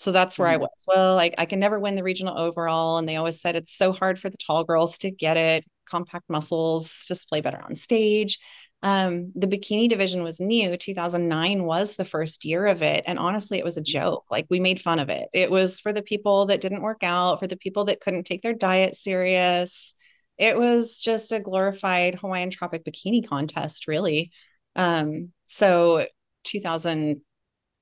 [0.00, 0.62] So that's where mm-hmm.
[0.62, 0.84] I was.
[0.88, 2.96] Well, like I can never win the regional overall.
[2.96, 6.24] And they always said it's so hard for the tall girls to get it, compact
[6.30, 8.38] muscles, display better on stage.
[8.82, 10.74] Um, the bikini division was new.
[10.78, 14.24] 2009 was the first year of it and honestly it was a joke.
[14.30, 15.28] Like we made fun of it.
[15.34, 18.40] It was for the people that didn't work out for the people that couldn't take
[18.40, 19.94] their diet serious.
[20.38, 24.30] It was just a glorified hawaiian tropic bikini contest really.
[24.76, 26.06] Um, so
[26.44, 27.20] 2000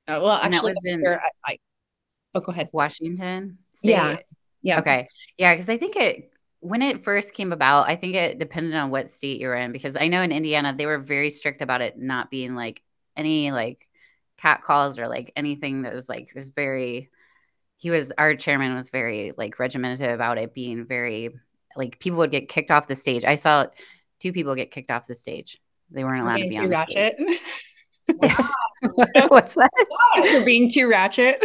[0.09, 1.59] uh, well actually in I, I,
[2.35, 3.91] oh go ahead washington State.
[3.91, 4.17] yeah
[4.63, 8.39] yeah okay yeah because i think it when it first came about, I think it
[8.39, 11.63] depended on what state you're in because I know in Indiana they were very strict
[11.63, 12.83] about it not being like
[13.17, 13.87] any like
[14.39, 17.11] cat calls or like anything that was like was very
[17.77, 21.31] he was our chairman was very like regimented about it being very
[21.77, 23.25] like people would get kicked off the stage.
[23.25, 23.67] I saw
[24.19, 25.59] two people get kicked off the stage.
[25.91, 27.15] They weren't allowed to be on ratchet.
[27.17, 28.21] stage.
[29.29, 29.71] What's that?
[30.33, 31.43] For being too ratchet.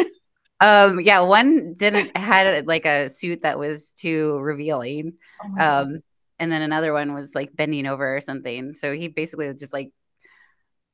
[0.63, 5.15] Um, yeah, one didn't had like a suit that was too revealing.
[5.43, 5.99] Oh um,
[6.39, 8.71] and then another one was like bending over or something.
[8.71, 9.91] So he basically just like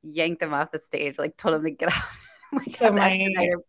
[0.02, 2.26] yanked him off the stage, like told him to get off.
[2.52, 3.14] like so my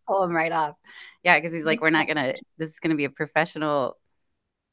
[0.08, 0.74] pull him right off.
[1.22, 2.34] Yeah, because he's like, we're not gonna.
[2.58, 3.96] This is gonna be a professional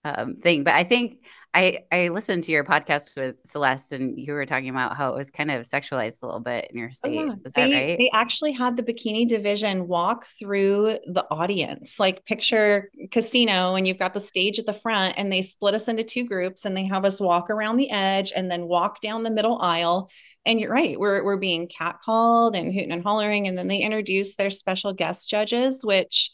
[0.03, 0.63] um, thing.
[0.63, 4.69] But I think I I listened to your podcast with Celeste, and you were talking
[4.69, 7.17] about how it was kind of sexualized a little bit in your state.
[7.17, 7.35] Oh, yeah.
[7.43, 7.97] Is they, that right?
[7.97, 13.99] They actually had the bikini division walk through the audience, like picture casino, and you've
[13.99, 16.85] got the stage at the front, and they split us into two groups, and they
[16.85, 20.09] have us walk around the edge and then walk down the middle aisle.
[20.45, 24.35] And you're right, we're we're being catcalled and hooting and hollering, and then they introduce
[24.35, 26.31] their special guest judges, which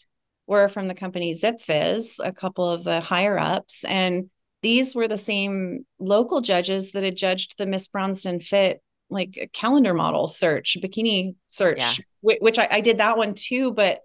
[0.47, 3.84] were from the company Zipfizz, a couple of the higher ups.
[3.86, 4.29] And
[4.62, 9.93] these were the same local judges that had judged the Miss Bronzed Fit like calendar
[9.93, 11.93] model search, bikini search, yeah.
[12.21, 13.71] which, which I, I did that one too.
[13.71, 14.01] But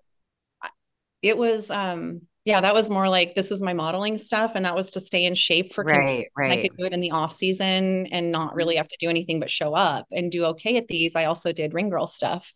[1.23, 4.75] it was, um, yeah, that was more like this is my modeling stuff, and that
[4.75, 6.53] was to stay in shape for right, right.
[6.53, 9.41] I could do it in the off season and not really have to do anything
[9.41, 11.15] but show up and do okay at these.
[11.15, 12.53] I also did ring girl stuff,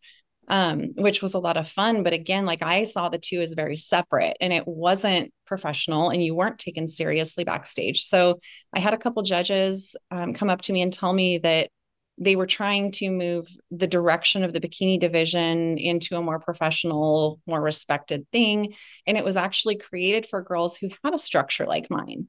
[0.48, 2.02] um, which was a lot of fun.
[2.02, 6.22] But again, like I saw the two as very separate and it wasn't professional and
[6.22, 8.02] you weren't taken seriously backstage.
[8.02, 8.40] So
[8.74, 11.70] I had a couple judges um, come up to me and tell me that
[12.16, 17.40] they were trying to move the direction of the bikini division into a more professional,
[17.46, 18.74] more respected thing.
[19.06, 22.28] And it was actually created for girls who had a structure like mine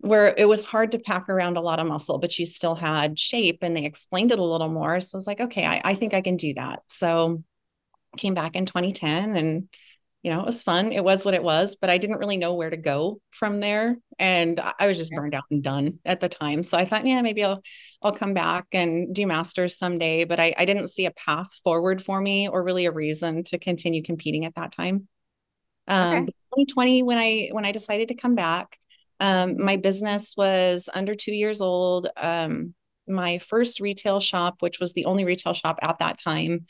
[0.00, 3.18] where it was hard to pack around a lot of muscle, but you still had
[3.18, 5.00] shape and they explained it a little more.
[5.00, 6.82] So I was like, okay, I, I think I can do that.
[6.86, 7.42] So
[8.16, 9.68] came back in 2010 and
[10.22, 10.92] you know, it was fun.
[10.92, 13.96] It was what it was, but I didn't really know where to go from there.
[14.18, 16.64] And I was just burned out and done at the time.
[16.64, 17.62] So I thought, yeah, maybe I'll
[18.02, 20.24] I'll come back and do masters someday.
[20.24, 23.58] But I, I didn't see a path forward for me or really a reason to
[23.58, 25.06] continue competing at that time.
[25.86, 26.32] Um, okay.
[26.56, 28.76] 2020, when I when I decided to come back,
[29.20, 32.08] um, my business was under two years old.
[32.16, 32.74] Um,
[33.06, 36.64] my first retail shop, which was the only retail shop at that time,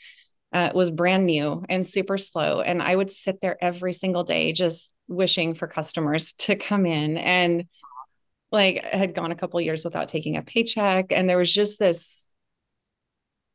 [0.51, 2.61] uh, was brand new and super slow.
[2.61, 7.17] And I would sit there every single day just wishing for customers to come in.
[7.17, 7.65] And
[8.51, 11.11] like I had gone a couple years without taking a paycheck.
[11.11, 12.27] And there was just this,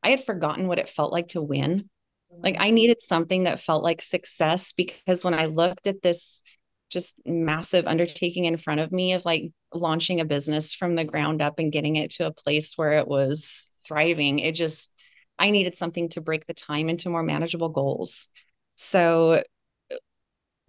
[0.02, 1.88] I had forgotten what it felt like to win.
[2.30, 6.42] Like I needed something that felt like success because when I looked at this
[6.90, 11.42] just massive undertaking in front of me of like launching a business from the ground
[11.42, 14.38] up and getting it to a place where it was thriving.
[14.38, 14.92] It just,
[15.38, 18.28] I needed something to break the time into more manageable goals.
[18.76, 19.42] So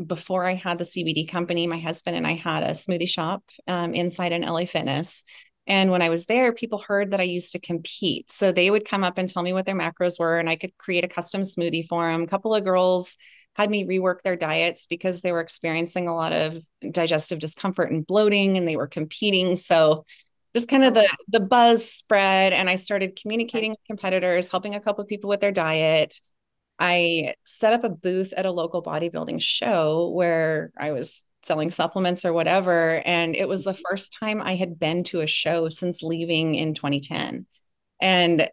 [0.05, 3.93] before I had the CBD company, my husband and I had a smoothie shop um,
[3.93, 5.23] inside an LA Fitness.
[5.67, 8.31] And when I was there, people heard that I used to compete.
[8.31, 10.77] So they would come up and tell me what their macros were, and I could
[10.77, 12.23] create a custom smoothie for them.
[12.23, 13.17] A couple of girls
[13.55, 18.05] had me rework their diets because they were experiencing a lot of digestive discomfort and
[18.05, 19.55] bloating and they were competing.
[19.55, 20.05] So
[20.55, 24.79] just kind of the the buzz spread and I started communicating with competitors, helping a
[24.79, 26.19] couple of people with their diet.
[26.79, 32.25] I set up a booth at a local bodybuilding show where I was selling supplements
[32.25, 33.01] or whatever.
[33.05, 33.81] And it was the mm-hmm.
[33.89, 37.45] first time I had been to a show since leaving in 2010.
[38.01, 38.49] And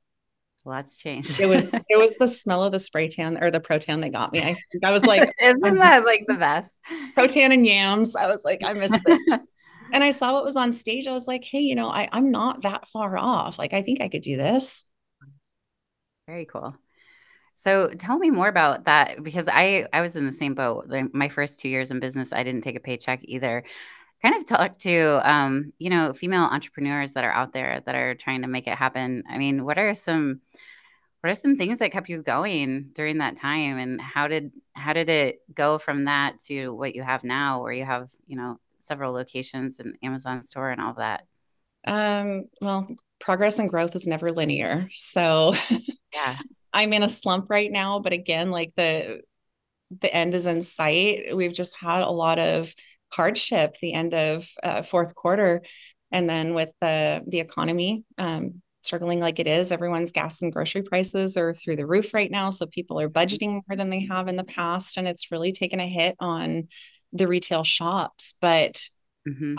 [0.64, 1.40] Lots changed.
[1.40, 4.32] it was it was the smell of the spray tan or the protan that got
[4.32, 4.40] me.
[4.40, 6.80] I, I was like, isn't that like the best?
[7.16, 8.14] Protan and yams.
[8.14, 9.40] I was like, I miss it.
[9.92, 11.06] And I saw what was on stage.
[11.06, 13.58] I was like, hey, you know, I, I'm not that far off.
[13.58, 14.84] Like, I think I could do this.
[16.26, 16.74] Very cool.
[17.54, 20.90] So tell me more about that because I I was in the same boat.
[21.12, 23.62] My first two years in business, I didn't take a paycheck either.
[24.22, 28.14] Kind of talk to um, you know female entrepreneurs that are out there that are
[28.14, 29.24] trying to make it happen.
[29.28, 30.40] I mean, what are some
[31.20, 34.92] what are some things that kept you going during that time, and how did how
[34.92, 38.58] did it go from that to what you have now, where you have you know
[38.82, 41.24] several locations and Amazon store and all that?
[41.86, 44.88] Um, well, progress and growth is never linear.
[44.90, 45.54] So
[46.14, 46.36] yeah
[46.72, 49.20] I'm in a slump right now, but again, like the
[50.00, 51.36] the end is in sight.
[51.36, 52.72] We've just had a lot of
[53.10, 55.62] hardship the end of uh, fourth quarter,
[56.10, 60.82] and then with the the economy um, struggling like it is, everyone's gas and grocery
[60.82, 62.50] prices are through the roof right now.
[62.50, 65.80] So people are budgeting more than they have in the past, and it's really taken
[65.80, 66.68] a hit on
[67.12, 68.34] the retail shops.
[68.40, 68.82] But
[69.28, 69.56] mm-hmm.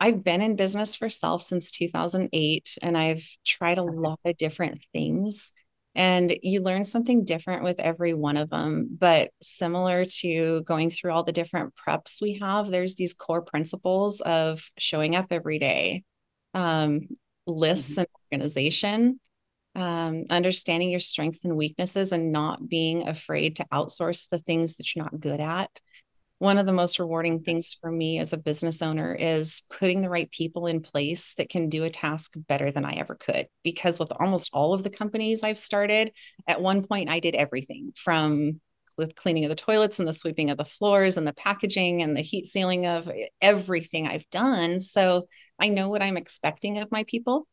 [0.00, 4.84] I've been in business for self since 2008, and I've tried a lot of different
[4.92, 5.52] things
[5.96, 11.10] and you learn something different with every one of them but similar to going through
[11.10, 16.04] all the different preps we have there's these core principles of showing up every day
[16.54, 17.00] um,
[17.46, 18.00] lists mm-hmm.
[18.00, 19.20] and organization
[19.74, 24.94] um, understanding your strengths and weaknesses and not being afraid to outsource the things that
[24.94, 25.70] you're not good at
[26.38, 30.10] one of the most rewarding things for me as a business owner is putting the
[30.10, 33.46] right people in place that can do a task better than I ever could.
[33.62, 36.12] Because with almost all of the companies I've started,
[36.46, 38.60] at one point I did everything from
[38.98, 42.16] the cleaning of the toilets and the sweeping of the floors and the packaging and
[42.16, 44.80] the heat sealing of everything I've done.
[44.80, 47.46] So I know what I'm expecting of my people.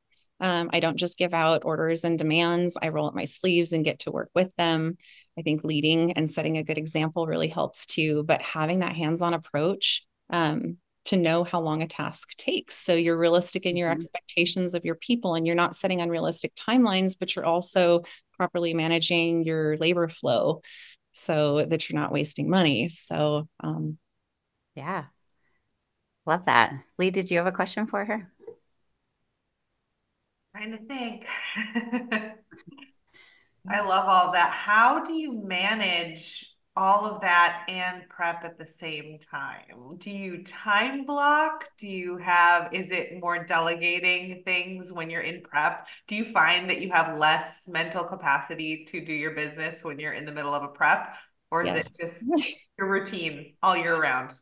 [0.43, 2.77] Um, I don't just give out orders and demands.
[2.79, 4.97] I roll up my sleeves and get to work with them.
[5.39, 9.21] I think leading and setting a good example really helps too, but having that hands
[9.21, 12.75] on approach um, to know how long a task takes.
[12.75, 14.01] So you're realistic in your mm-hmm.
[14.01, 18.03] expectations of your people and you're not setting unrealistic timelines, but you're also
[18.38, 20.62] properly managing your labor flow
[21.13, 22.89] so that you're not wasting money.
[22.89, 23.97] So, um,
[24.75, 25.06] yeah.
[26.25, 26.73] Love that.
[26.99, 28.29] Lee, did you have a question for her?
[30.56, 31.26] Trying to think.
[33.68, 34.52] I love all that.
[34.52, 39.98] How do you manage all of that and prep at the same time?
[39.98, 41.70] Do you time block?
[41.80, 45.88] Do you have, is it more delegating things when you're in prep?
[46.08, 50.13] Do you find that you have less mental capacity to do your business when you're
[50.13, 51.16] in the middle of a prep?
[51.50, 51.88] Or is yes.
[51.88, 52.24] it just
[52.78, 54.34] your routine all year round?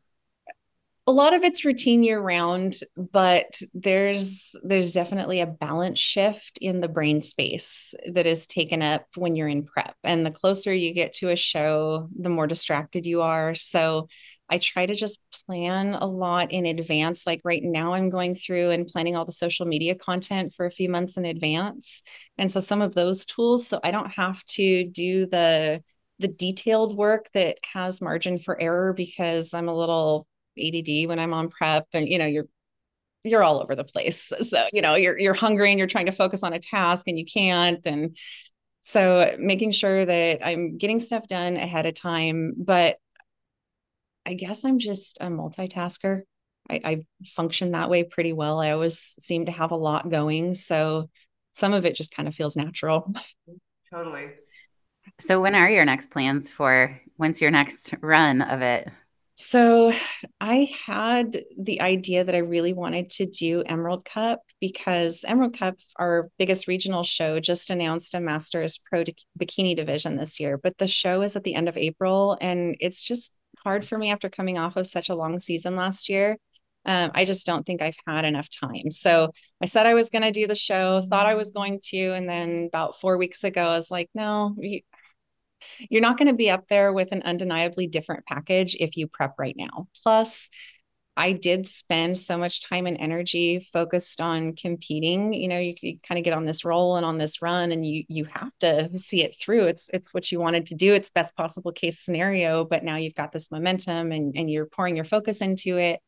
[1.07, 6.79] A lot of it's routine year round but there's there's definitely a balance shift in
[6.79, 9.95] the brain space that is taken up when you're in prep.
[10.03, 13.55] And the closer you get to a show the more distracted you are.
[13.55, 14.07] So
[14.49, 17.25] i try to just plan a lot in advance.
[17.25, 20.71] Like right now i'm going through and planning all the social media content for a
[20.71, 22.03] few months in advance.
[22.37, 25.83] And so some of those tools so i don't have to do the
[26.19, 31.33] the detailed work that has margin for error because I'm a little ADD when I'm
[31.33, 32.47] on prep and you know you're
[33.23, 34.31] you're all over the place.
[34.43, 37.17] So you know you're you're hungry and you're trying to focus on a task and
[37.17, 37.85] you can't.
[37.85, 38.17] And
[38.81, 42.97] so making sure that I'm getting stuff done ahead of time but
[44.25, 46.21] I guess I'm just a multitasker.
[46.69, 48.59] I, I function that way pretty well.
[48.59, 50.53] I always seem to have a lot going.
[50.53, 51.09] So
[51.51, 53.13] some of it just kind of feels natural.
[53.93, 54.29] Totally.
[55.19, 58.87] So when are your next plans for when's your next run of it
[59.41, 59.91] so
[60.39, 65.77] I had the idea that I really wanted to do Emerald Cup because Emerald Cup,
[65.95, 69.03] our biggest regional show, just announced a Masters Pro
[69.39, 70.59] Bikini division this year.
[70.59, 74.11] But the show is at the end of April, and it's just hard for me
[74.11, 76.37] after coming off of such a long season last year.
[76.85, 78.91] Um, I just don't think I've had enough time.
[78.91, 79.31] So
[79.61, 82.29] I said I was going to do the show, thought I was going to, and
[82.29, 84.55] then about four weeks ago, I was like, no,
[85.89, 89.35] you're not going to be up there with an undeniably different package if you prep
[89.37, 89.87] right now.
[90.03, 90.49] Plus,
[91.17, 95.33] I did spend so much time and energy focused on competing.
[95.33, 97.85] You know, you, you kind of get on this roll and on this run, and
[97.85, 99.65] you you have to see it through.
[99.65, 100.93] It's it's what you wanted to do.
[100.93, 104.95] It's best possible case scenario, but now you've got this momentum and and you're pouring
[104.95, 105.99] your focus into it.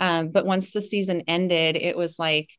[0.00, 2.50] Um, but once the season ended, it was like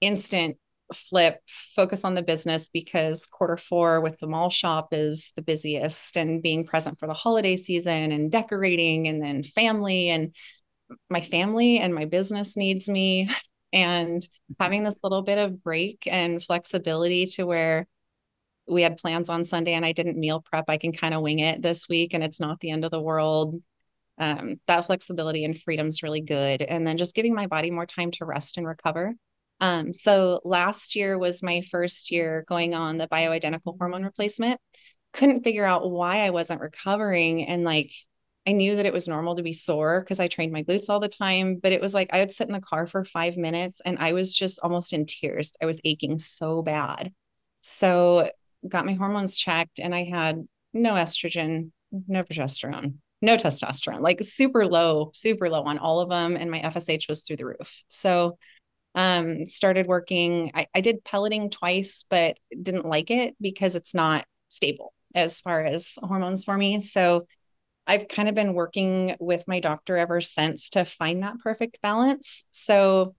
[0.00, 0.56] instant
[0.96, 6.16] flip, focus on the business because quarter four with the mall shop is the busiest
[6.16, 10.34] and being present for the holiday season and decorating and then family and
[11.10, 13.28] my family and my business needs me
[13.72, 14.26] and
[14.60, 17.86] having this little bit of break and flexibility to where
[18.66, 20.64] we had plans on Sunday and I didn't meal prep.
[20.68, 23.00] I can kind of wing it this week and it's not the end of the
[23.00, 23.60] world.
[24.16, 26.62] Um, that flexibility and freedom is really good.
[26.62, 29.14] And then just giving my body more time to rest and recover.
[29.60, 34.60] Um, so last year was my first year going on the bioidentical hormone replacement.
[35.12, 37.46] Couldn't figure out why I wasn't recovering.
[37.46, 37.92] And like
[38.46, 41.00] I knew that it was normal to be sore because I trained my glutes all
[41.00, 43.80] the time, but it was like I would sit in the car for five minutes
[43.84, 45.54] and I was just almost in tears.
[45.62, 47.12] I was aching so bad.
[47.62, 48.30] So
[48.68, 54.66] got my hormones checked and I had no estrogen, no progesterone, no testosterone, like super
[54.66, 56.36] low, super low on all of them.
[56.36, 57.82] And my FSH was through the roof.
[57.88, 58.36] So
[58.94, 60.52] um started working.
[60.54, 65.64] I, I did pelleting twice, but didn't like it because it's not stable as far
[65.64, 66.80] as hormones for me.
[66.80, 67.26] So
[67.86, 72.44] I've kind of been working with my doctor ever since to find that perfect balance.
[72.50, 73.14] So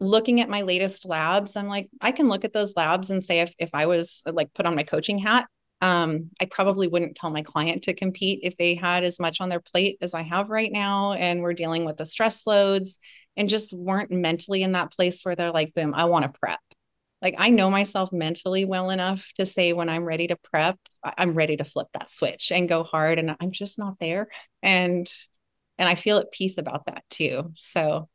[0.00, 3.40] looking at my latest labs, I'm like, I can look at those labs and say
[3.40, 5.46] if if I was like put on my coaching hat,
[5.80, 9.48] um, I probably wouldn't tell my client to compete if they had as much on
[9.48, 11.12] their plate as I have right now.
[11.12, 12.98] And we're dealing with the stress loads
[13.36, 16.60] and just weren't mentally in that place where they're like, boom, I want to prep
[17.24, 21.32] like I know myself mentally well enough to say when I'm ready to prep, I'm
[21.32, 24.28] ready to flip that switch and go hard and I'm just not there
[24.62, 25.10] and
[25.78, 27.50] and I feel at peace about that too.
[27.54, 28.08] So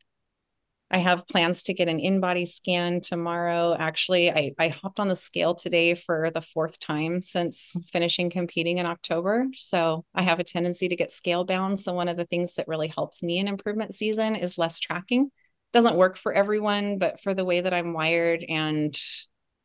[0.92, 3.76] I have plans to get an InBody scan tomorrow.
[3.78, 8.80] Actually, I, I hopped on the scale today for the fourth time since finishing competing
[8.80, 9.46] in October.
[9.54, 11.80] So I have a tendency to get scale bound.
[11.80, 15.30] So one of the things that really helps me in improvement season is less tracking
[15.74, 18.98] doesn't work for everyone, but for the way that I'm wired and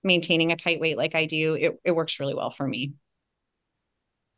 [0.02, 2.92] maintaining a tight weight like I do, it, it works really well for me.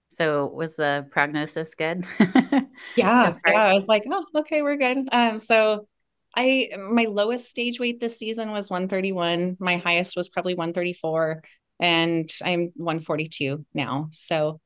[0.08, 2.04] So was the prognosis good?
[2.20, 2.70] yeah.
[2.96, 3.32] Yeah.
[3.44, 4.98] I was like, oh, okay, we're good.
[5.10, 5.88] Um, so
[6.36, 9.56] I my lowest stage weight this season was 131.
[9.58, 11.42] My highest was probably 134.
[11.80, 14.08] And I'm 142 now.
[14.10, 14.60] So,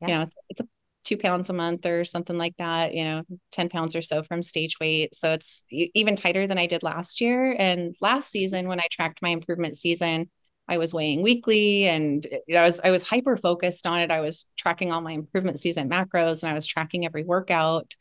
[0.00, 0.06] yeah.
[0.08, 0.62] you know, it's, it's
[1.04, 4.42] two pounds a month or something like that, you know, 10 pounds or so from
[4.42, 5.14] stage weight.
[5.14, 7.54] So it's even tighter than I did last year.
[7.58, 10.30] And last season, when I tracked my improvement season,
[10.68, 14.00] I was weighing weekly and eh, you know, I was I was hyper focused on
[14.00, 14.10] it.
[14.10, 17.94] I was tracking all my improvement season macros and I was tracking every workout.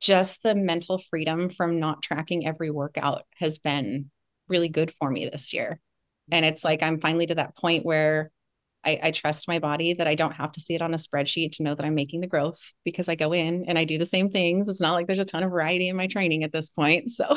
[0.00, 4.10] Just the mental freedom from not tracking every workout has been
[4.48, 5.80] really good for me this year.
[6.30, 8.30] And it's like I'm finally to that point where
[8.84, 11.56] I, I, trust my body that I don't have to see it on a spreadsheet
[11.56, 14.06] to know that I'm making the growth because I go in and I do the
[14.06, 14.68] same things.
[14.68, 17.10] It's not like there's a ton of variety in my training at this point.
[17.10, 17.36] So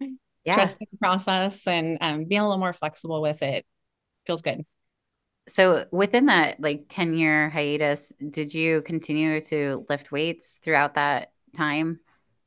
[0.44, 0.54] yeah.
[0.54, 3.66] trusting the process and um, being a little more flexible with it
[4.26, 4.64] feels good.
[5.46, 11.30] So within that like 10 year hiatus, did you continue to lift weights throughout that
[11.54, 12.00] time?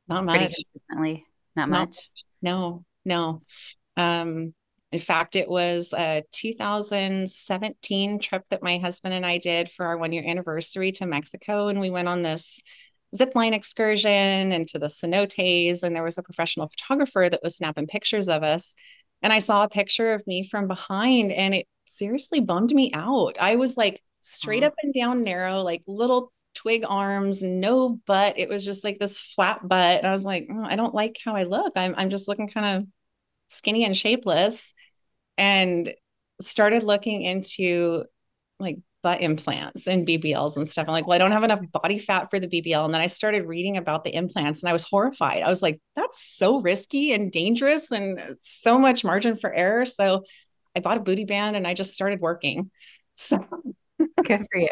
[0.08, 0.38] Not much.
[0.38, 1.26] Pretty consistently.
[1.56, 2.10] Not, Not much.
[2.42, 3.42] No, no.
[3.96, 4.54] Um,
[4.92, 9.98] in fact, it was a 2017 trip that my husband and I did for our
[9.98, 11.68] one year anniversary to Mexico.
[11.68, 12.62] And we went on this
[13.16, 15.84] zip line excursion into the cenotes.
[15.84, 18.76] And there was a professional photographer that was snapping pictures of us.
[19.22, 23.36] And I saw a picture of me from behind and it seriously bummed me out.
[23.40, 28.38] I was like straight up and down narrow, like little twig arms, no butt.
[28.38, 30.00] It was just like this flat butt.
[30.00, 31.74] And I was like, oh, I don't like how I look.
[31.76, 32.88] I'm, I'm just looking kind of
[33.50, 34.74] skinny and shapeless
[35.38, 35.94] and
[36.42, 38.06] started looking into
[38.60, 40.88] like butt implants and BBLs and stuff.
[40.88, 42.84] I'm like, well, I don't have enough body fat for the BBL.
[42.84, 45.44] And then I started reading about the implants and I was horrified.
[45.44, 49.86] I was like, that's so risky and dangerous and so much margin for error.
[49.86, 50.24] So
[50.76, 52.72] I bought a booty band and I just started working.
[53.20, 53.40] So
[54.24, 54.70] good for you.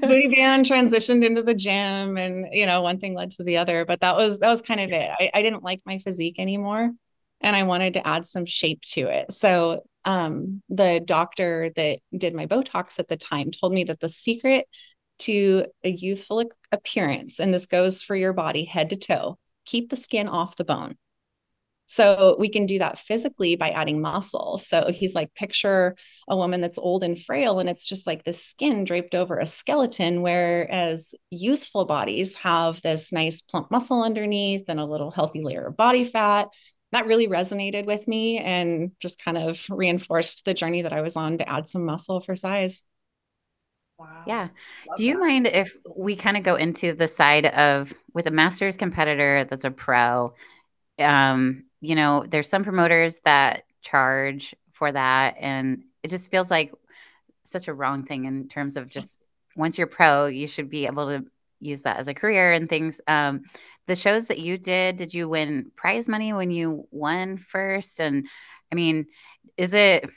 [0.00, 3.84] booty band transitioned into the gym and you know, one thing led to the other.
[3.84, 5.10] But that was that was kind of it.
[5.18, 6.92] I, I didn't like my physique anymore
[7.40, 9.32] and I wanted to add some shape to it.
[9.32, 14.08] So um, the doctor that did my Botox at the time told me that the
[14.08, 14.66] secret
[15.18, 19.96] to a youthful appearance, and this goes for your body head to toe, keep the
[19.96, 20.96] skin off the bone.
[21.88, 24.58] So we can do that physically by adding muscle.
[24.58, 25.96] So he's like, picture
[26.28, 29.46] a woman that's old and frail, and it's just like the skin draped over a
[29.46, 35.68] skeleton, whereas youthful bodies have this nice plump muscle underneath and a little healthy layer
[35.68, 36.48] of body fat.
[36.92, 41.16] That really resonated with me and just kind of reinforced the journey that I was
[41.16, 42.82] on to add some muscle for size.
[43.98, 44.24] Wow.
[44.26, 44.48] Yeah.
[44.88, 45.20] Love Do you that.
[45.20, 49.64] mind if we kind of go into the side of with a masters competitor that's
[49.64, 50.34] a pro?
[50.98, 55.36] Um, you know, there's some promoters that charge for that.
[55.38, 56.72] And it just feels like
[57.44, 59.20] such a wrong thing in terms of just
[59.56, 61.24] once you're pro, you should be able to
[61.60, 63.00] use that as a career and things.
[63.06, 63.42] Um,
[63.86, 68.00] the shows that you did, did you win prize money when you won first?
[68.00, 68.26] And
[68.72, 69.06] I mean,
[69.56, 70.10] is it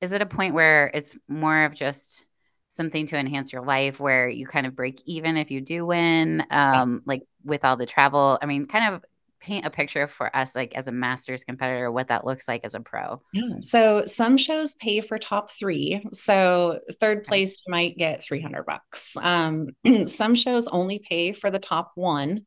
[0.00, 2.24] is it a point where it's more of just
[2.68, 6.44] something to enhance your life where you kind of break even if you do win
[6.50, 9.04] um, like with all the travel i mean kind of
[9.40, 12.74] paint a picture for us like as a masters competitor what that looks like as
[12.74, 13.20] a pro.
[13.32, 13.56] Yeah.
[13.60, 19.16] So some shows pay for top three so third place you might get 300 bucks.
[19.16, 19.68] Um,
[20.06, 22.42] some shows only pay for the top one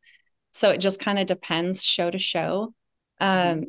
[0.52, 2.74] so it just kind of depends show to show.
[3.22, 3.60] Mm-hmm.
[3.60, 3.66] um,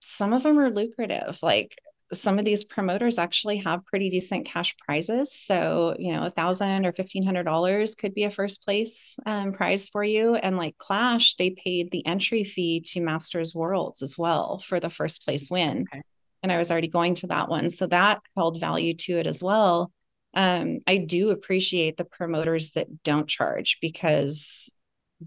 [0.00, 1.78] some of them are lucrative like
[2.12, 5.32] some of these promoters actually have pretty decent cash prizes.
[5.32, 9.52] So, you know, a thousand or fifteen hundred dollars could be a first place um,
[9.52, 10.34] prize for you.
[10.36, 14.90] And like Clash, they paid the entry fee to Masters Worlds as well for the
[14.90, 15.86] first place win.
[15.92, 16.02] Okay.
[16.42, 17.70] And I was already going to that one.
[17.70, 19.90] So that held value to it as well.
[20.34, 24.74] Um, I do appreciate the promoters that don't charge because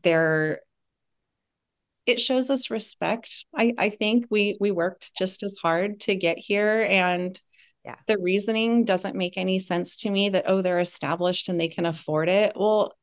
[0.03, 0.59] they're
[2.07, 3.45] it shows us respect.
[3.55, 7.39] I, I think we we worked just as hard to get here and
[7.85, 7.95] yeah.
[8.07, 11.85] the reasoning doesn't make any sense to me that oh they're established and they can
[11.85, 12.53] afford it.
[12.55, 12.93] Well,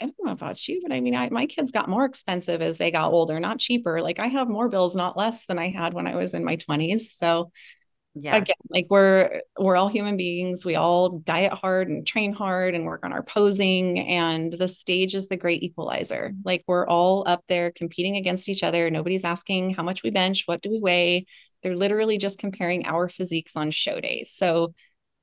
[0.00, 2.76] I don't know about you, but I mean, I, my kids got more expensive as
[2.76, 4.00] they got older, not cheaper.
[4.00, 6.56] Like I have more bills, not less than I had when I was in my
[6.56, 7.02] 20s.
[7.02, 7.52] So
[8.14, 8.36] yeah.
[8.36, 10.66] Again like we're we're all human beings.
[10.66, 15.14] We all diet hard and train hard and work on our posing and the stage
[15.14, 16.28] is the great equalizer.
[16.28, 16.42] Mm-hmm.
[16.44, 18.90] Like we're all up there competing against each other.
[18.90, 21.24] Nobody's asking how much we bench what do we weigh?
[21.62, 24.30] They're literally just comparing our physiques on show days.
[24.30, 24.74] So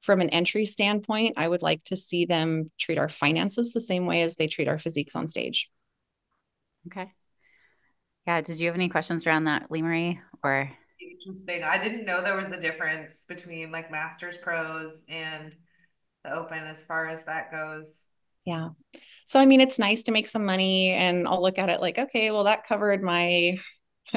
[0.01, 4.05] from an entry standpoint i would like to see them treat our finances the same
[4.05, 5.69] way as they treat our physiques on stage.
[6.87, 7.11] Okay.
[8.25, 11.63] Yeah did you have any questions around that lee marie or interesting.
[11.63, 15.55] I didn't know there was a difference between like Masters Pros and
[16.23, 18.05] the Open as far as that goes.
[18.45, 18.69] Yeah.
[19.25, 21.99] So I mean it's nice to make some money and I'll look at it like
[21.99, 23.57] okay, well that covered my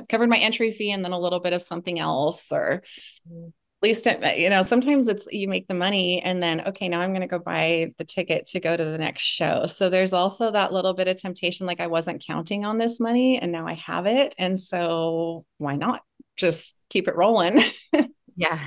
[0.08, 2.82] covered my entry fee and then a little bit of something else or
[3.30, 3.48] mm-hmm.
[3.48, 7.00] at least it, you know sometimes it's you make the money and then okay now
[7.00, 10.12] i'm going to go buy the ticket to go to the next show so there's
[10.12, 13.66] also that little bit of temptation like i wasn't counting on this money and now
[13.66, 16.02] i have it and so why not
[16.36, 17.62] just keep it rolling.
[18.36, 18.58] yeah.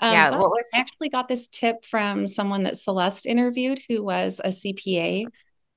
[0.00, 0.30] Um, yeah.
[0.32, 4.48] What was I actually got this tip from someone that Celeste interviewed who was a
[4.48, 5.26] CPA.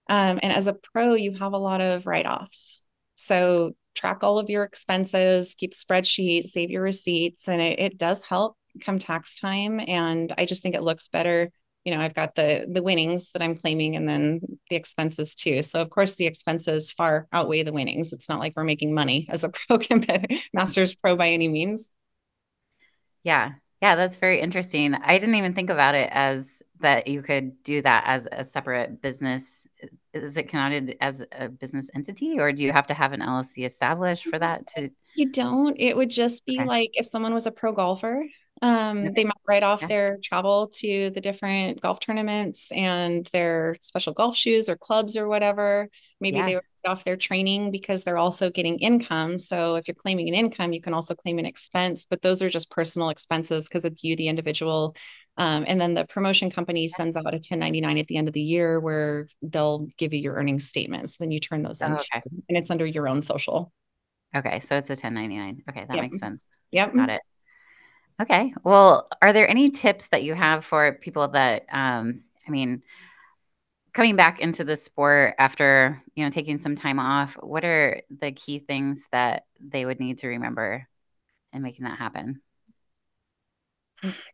[0.09, 2.83] Um, and as a pro, you have a lot of write offs.
[3.15, 8.23] So track all of your expenses, keep spreadsheets, save your receipts, and it, it does
[8.23, 9.79] help come tax time.
[9.85, 11.51] And I just think it looks better
[11.87, 15.63] you know, I've got the the winnings that I'm claiming and then the expenses too.
[15.63, 18.11] So of course the expenses far outweigh the winnings.
[18.11, 21.89] It's not like we're making money as a pro competitor, masters pro by any means.
[23.23, 23.53] Yeah.
[23.81, 24.95] Yeah, that's very interesting.
[24.95, 29.01] I didn't even think about it as that you could do that as a separate
[29.01, 29.65] business.
[30.13, 33.65] Is it counted as a business entity or do you have to have an LLC
[33.65, 35.79] established for that to You don't.
[35.79, 36.67] It would just be okay.
[36.67, 38.25] like if someone was a pro golfer
[38.61, 39.09] um, okay.
[39.09, 39.87] They might write off yeah.
[39.87, 45.27] their travel to the different golf tournaments and their special golf shoes or clubs or
[45.27, 45.89] whatever.
[46.19, 46.45] Maybe yeah.
[46.45, 49.37] they write off their training because they're also getting income.
[49.37, 52.49] So if you're claiming an income, you can also claim an expense, but those are
[52.49, 54.95] just personal expenses because it's you, the individual.
[55.37, 58.41] Um, and then the promotion company sends out a 1099 at the end of the
[58.41, 61.17] year where they'll give you your earnings statements.
[61.17, 62.23] Then you turn those oh, okay.
[62.49, 63.71] and it's under your own social.
[64.35, 64.59] Okay.
[64.61, 65.63] So it's a 1099.
[65.69, 65.85] Okay.
[65.87, 66.01] That yep.
[66.01, 66.43] makes sense.
[66.71, 66.95] Yep.
[66.95, 67.21] Got it.
[68.21, 68.53] Okay.
[68.63, 72.81] Well, are there any tips that you have for people that, um, I mean,
[73.93, 78.31] coming back into the sport after, you know, taking some time off, what are the
[78.31, 80.87] key things that they would need to remember
[81.53, 82.41] in making that happen?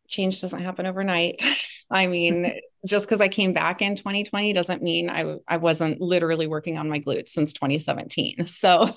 [0.08, 1.42] Change doesn't happen overnight.
[1.92, 2.54] I mean,
[2.86, 6.90] just because I came back in 2020 doesn't mean I I wasn't literally working on
[6.90, 8.46] my glutes since 2017.
[8.48, 8.94] So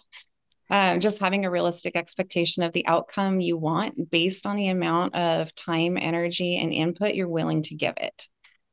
[0.71, 5.14] um, just having a realistic expectation of the outcome you want based on the amount
[5.14, 8.29] of time, energy, and input you're willing to give it.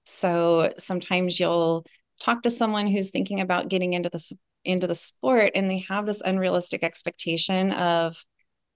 [0.05, 1.85] So sometimes you'll
[2.19, 6.05] talk to someone who's thinking about getting into the into the sport and they have
[6.05, 8.15] this unrealistic expectation of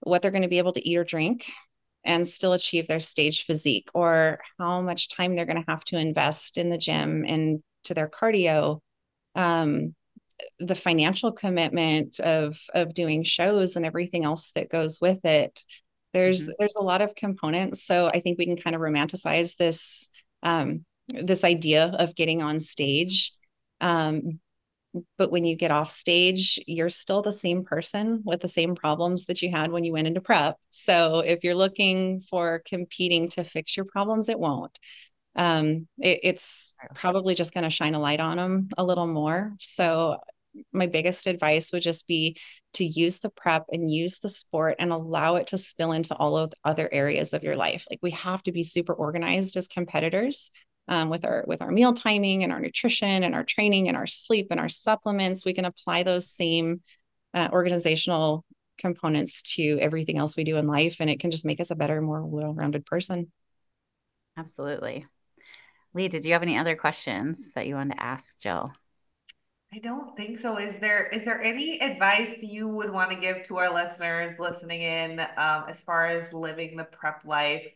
[0.00, 1.46] what they're going to be able to eat or drink
[2.04, 5.96] and still achieve their stage physique or how much time they're going to have to
[5.96, 8.80] invest in the gym and to their cardio
[9.34, 9.94] um,
[10.58, 15.64] the financial commitment of of doing shows and everything else that goes with it
[16.12, 16.52] there's mm-hmm.
[16.58, 17.84] there's a lot of components.
[17.84, 20.08] So i think we can kind of romanticize this
[20.42, 23.32] um, this idea of getting on stage.
[23.80, 24.40] Um,
[25.16, 29.26] but when you get off stage you're still the same person with the same problems
[29.26, 30.56] that you had when you went into prep.
[30.70, 34.76] So if you're looking for competing to fix your problems it won't
[35.36, 39.54] um, it, it's probably just going to shine a light on them a little more.
[39.60, 40.18] So,
[40.72, 42.36] my biggest advice would just be
[42.74, 46.36] to use the prep and use the sport and allow it to spill into all
[46.36, 47.86] of the other areas of your life.
[47.88, 50.50] Like we have to be super organized as competitors.
[50.90, 54.06] Um, with our with our meal timing and our nutrition and our training and our
[54.06, 56.80] sleep and our supplements we can apply those same
[57.34, 58.42] uh, organizational
[58.78, 61.76] components to everything else we do in life and it can just make us a
[61.76, 63.30] better more well-rounded person
[64.38, 65.04] absolutely
[65.94, 68.72] Lee, did you have any other questions that you wanted to ask Jill?
[69.72, 70.58] I don't think so.
[70.58, 74.80] Is there is there any advice you would want to give to our listeners listening
[74.80, 77.70] in um, as far as living the prep life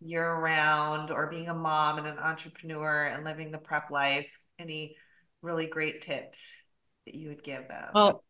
[0.00, 4.26] year round or being a mom and an entrepreneur and living the prep life?
[4.58, 4.96] Any
[5.40, 6.66] really great tips
[7.06, 7.90] that you would give them?
[7.94, 8.24] Well,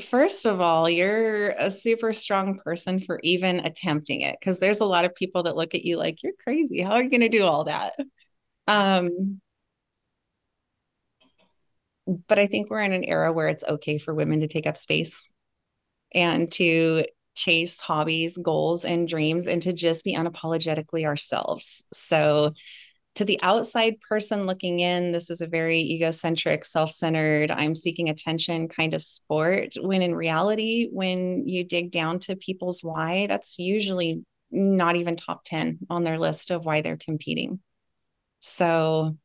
[0.00, 4.84] first of all, you're a super strong person for even attempting it because there's a
[4.84, 6.80] lot of people that look at you like you're crazy.
[6.80, 7.94] How are you going to do all that?
[8.70, 9.40] Um,
[12.28, 14.76] but I think we're in an era where it's okay for women to take up
[14.76, 15.28] space
[16.14, 17.04] and to
[17.34, 21.84] chase hobbies, goals, and dreams, and to just be unapologetically ourselves.
[21.92, 22.54] So,
[23.16, 28.08] to the outside person looking in, this is a very egocentric, self centered, I'm seeking
[28.08, 29.74] attention kind of sport.
[29.80, 35.42] When in reality, when you dig down to people's why, that's usually not even top
[35.44, 37.60] 10 on their list of why they're competing.
[38.40, 39.16] So,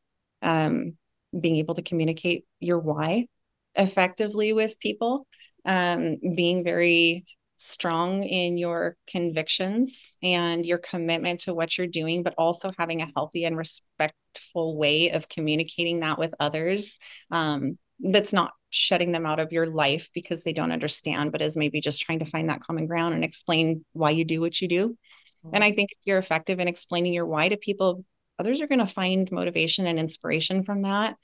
[0.42, 0.96] um,
[1.38, 3.26] being able to communicate your why
[3.74, 5.26] effectively with people,
[5.64, 12.34] um, being very strong in your convictions and your commitment to what you're doing, but
[12.36, 16.98] also having a healthy and respectful way of communicating that with others.
[17.30, 21.56] Um, that's not shutting them out of your life because they don't understand, but is
[21.56, 24.68] maybe just trying to find that common ground and explain why you do what you
[24.68, 24.88] do.
[24.88, 25.50] Mm-hmm.
[25.54, 28.04] And I think if you're effective in explaining your why to people,
[28.38, 31.16] others are going to find motivation and inspiration from that.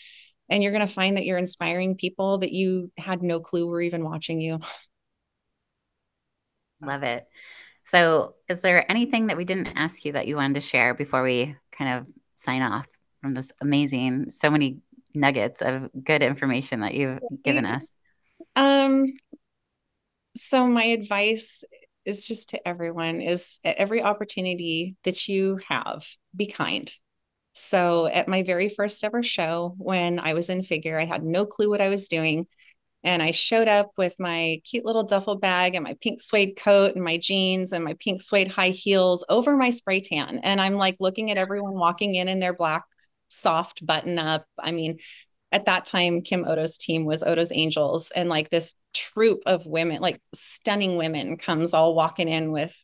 [0.48, 3.80] And you're going to find that you're inspiring people that you had no clue were
[3.80, 4.60] even watching you.
[6.82, 7.26] Love it.
[7.84, 11.22] So, is there anything that we didn't ask you that you wanted to share before
[11.22, 12.06] we kind of
[12.36, 12.86] sign off
[13.20, 14.78] from this amazing, so many
[15.14, 17.90] nuggets of good information that you've given us?
[18.56, 19.06] Um,
[20.36, 21.64] so my advice
[22.04, 26.92] is just to everyone is at every opportunity that you have, be kind.
[27.54, 31.44] So at my very first ever show, when I was in figure, I had no
[31.44, 32.46] clue what I was doing.
[33.04, 36.94] And I showed up with my cute little duffel bag and my pink suede coat
[36.94, 40.38] and my jeans and my pink suede high heels over my spray tan.
[40.38, 42.84] And I'm like looking at everyone walking in in their black
[43.28, 44.46] soft button up.
[44.58, 44.98] I mean,
[45.52, 50.00] at that time, Kim Oddo's team was Oddo's Angels, and like this troop of women,
[50.00, 52.74] like stunning women, comes all walking in with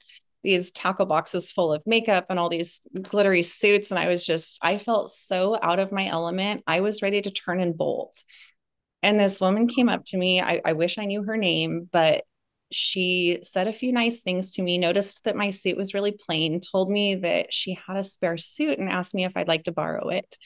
[0.43, 3.91] these tackle boxes full of makeup and all these glittery suits.
[3.91, 6.63] And I was just, I felt so out of my element.
[6.67, 8.23] I was ready to turn and bolt.
[9.03, 10.41] And this woman came up to me.
[10.41, 12.25] I, I wish I knew her name, but
[12.71, 16.61] she said a few nice things to me, noticed that my suit was really plain,
[16.61, 19.73] told me that she had a spare suit, and asked me if I'd like to
[19.73, 20.37] borrow it.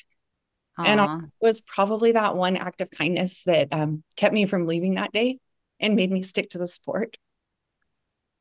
[0.78, 0.86] Aww.
[0.86, 4.94] And it was probably that one act of kindness that um, kept me from leaving
[4.94, 5.38] that day
[5.78, 7.16] and made me stick to the sport.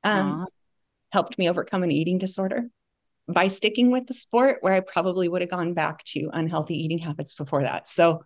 [0.04, 0.48] Um,
[1.12, 2.70] helped me overcome an eating disorder
[3.28, 7.00] by sticking with the sport where I probably would have gone back to unhealthy eating
[7.00, 7.88] habits before that.
[7.88, 8.24] So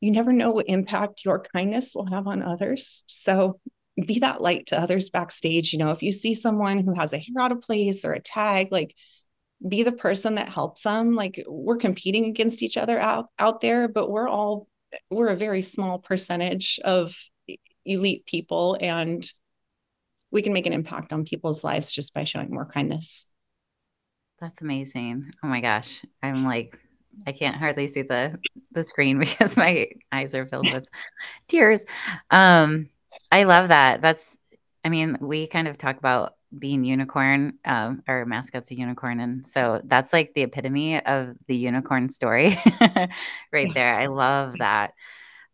[0.00, 3.04] you never know what impact your kindness will have on others.
[3.06, 3.60] So
[4.06, 5.72] be that light to others backstage.
[5.72, 8.20] You know, if you see someone who has a hair out of place or a
[8.20, 8.94] tag, like
[9.66, 11.14] be the person that helps them.
[11.14, 14.66] Like we're competing against each other out out there, but we're all
[15.10, 17.16] we're a very small percentage of
[17.84, 19.28] elite people and
[20.30, 23.26] we can make an impact on people's lives just by showing more kindness.
[24.40, 25.30] That's amazing.
[25.42, 26.04] Oh my gosh.
[26.22, 26.78] I'm like
[27.26, 28.38] I can't hardly see the
[28.72, 30.86] the screen because my eyes are filled with
[31.48, 31.84] tears.
[32.30, 32.88] Um
[33.30, 34.02] I love that.
[34.02, 34.38] That's
[34.84, 37.54] I mean, we kind of talk about being unicorn.
[37.64, 42.50] Um, our mascot's a unicorn, and so that's like the epitome of the unicorn story,
[43.52, 43.94] right there.
[43.94, 44.92] I love that.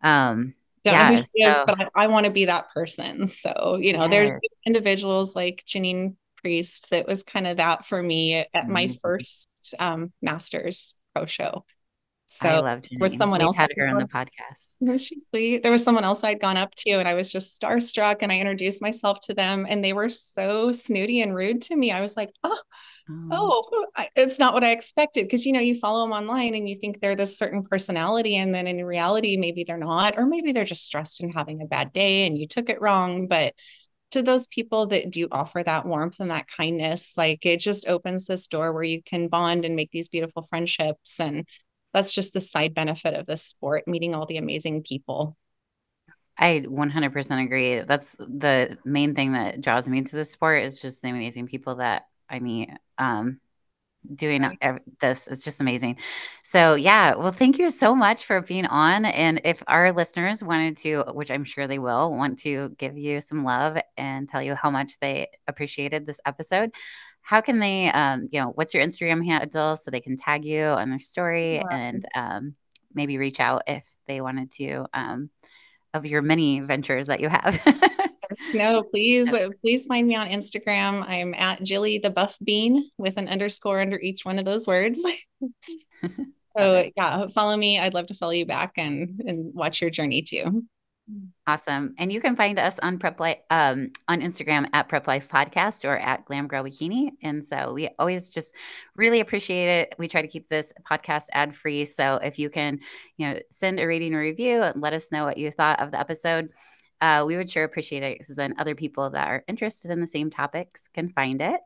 [0.03, 3.27] Um, don't yeah, so, but I, I want to be that person.
[3.27, 4.11] So, you know, yes.
[4.11, 4.33] there's
[4.67, 10.13] individuals like Janine Priest that was kind of that for me at my first um,
[10.23, 11.65] master's pro show.
[12.31, 15.01] So I loved with someone We've else had her on the podcast.
[15.01, 15.63] She's sweet.
[15.63, 18.39] There was someone else I'd gone up to and I was just starstruck and I
[18.39, 21.91] introduced myself to them and they were so snooty and rude to me.
[21.91, 22.61] I was like, oh,
[23.09, 25.31] oh, oh I, it's not what I expected.
[25.31, 28.37] Cause you know, you follow them online and you think they're this certain personality.
[28.37, 31.67] And then in reality, maybe they're not, or maybe they're just stressed and having a
[31.67, 33.27] bad day and you took it wrong.
[33.27, 33.55] But
[34.11, 38.27] to those people that do offer that warmth and that kindness, like it just opens
[38.27, 41.21] this door where you can bond and make these beautiful friendships.
[41.21, 41.47] And
[41.93, 45.37] that's just the side benefit of this sport, meeting all the amazing people.
[46.37, 47.81] I 100% agree.
[47.81, 51.77] That's the main thing that draws me to the sport is just the amazing people
[51.77, 52.71] that I meet.
[52.97, 53.41] Um,
[54.15, 54.45] doing
[55.01, 55.27] this.
[55.27, 55.99] It's just amazing.
[56.45, 59.05] So, yeah, well, thank you so much for being on.
[59.05, 63.21] And if our listeners wanted to, which I'm sure they will, want to give you
[63.21, 66.71] some love and tell you how much they appreciated this episode,
[67.29, 70.63] how can they, um, you know, what's your Instagram handle so they can tag you
[70.63, 72.55] on their story and um,
[72.95, 75.29] maybe reach out if they wanted to um,
[75.93, 77.61] of your many ventures that you have?
[78.55, 81.07] no, please, please find me on Instagram.
[81.07, 85.05] I'm at Jilly the Buff Bean with an underscore under each one of those words.
[86.59, 87.79] so yeah, follow me.
[87.79, 90.65] I'd love to follow you back and and watch your journey too.
[91.47, 91.95] Awesome.
[91.99, 95.89] And you can find us on Prep Life um, on Instagram at Prep Life Podcast
[95.89, 97.13] or at Glam Girl Bikini.
[97.23, 98.55] And so we always just
[98.95, 99.95] really appreciate it.
[99.99, 101.87] We try to keep this podcast ad free.
[101.87, 102.81] So if you can,
[103.17, 105.91] you know, send a rating or review and let us know what you thought of
[105.91, 106.51] the episode
[107.01, 110.07] uh, we would sure appreciate it because then other people that are interested in the
[110.07, 111.61] same topics can find it.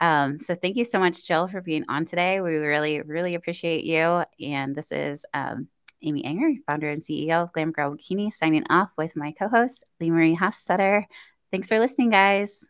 [0.00, 2.40] Um, so thank you so much, Jill, for being on today.
[2.40, 4.24] We really, really appreciate you.
[4.40, 5.68] And this is um,
[6.02, 10.10] Amy Ehinger, founder and CEO of Glam Girl Bikini, signing off with my co-host, Lee
[10.10, 11.04] Marie Hossetter.
[11.50, 12.64] Thanks for listening, guys.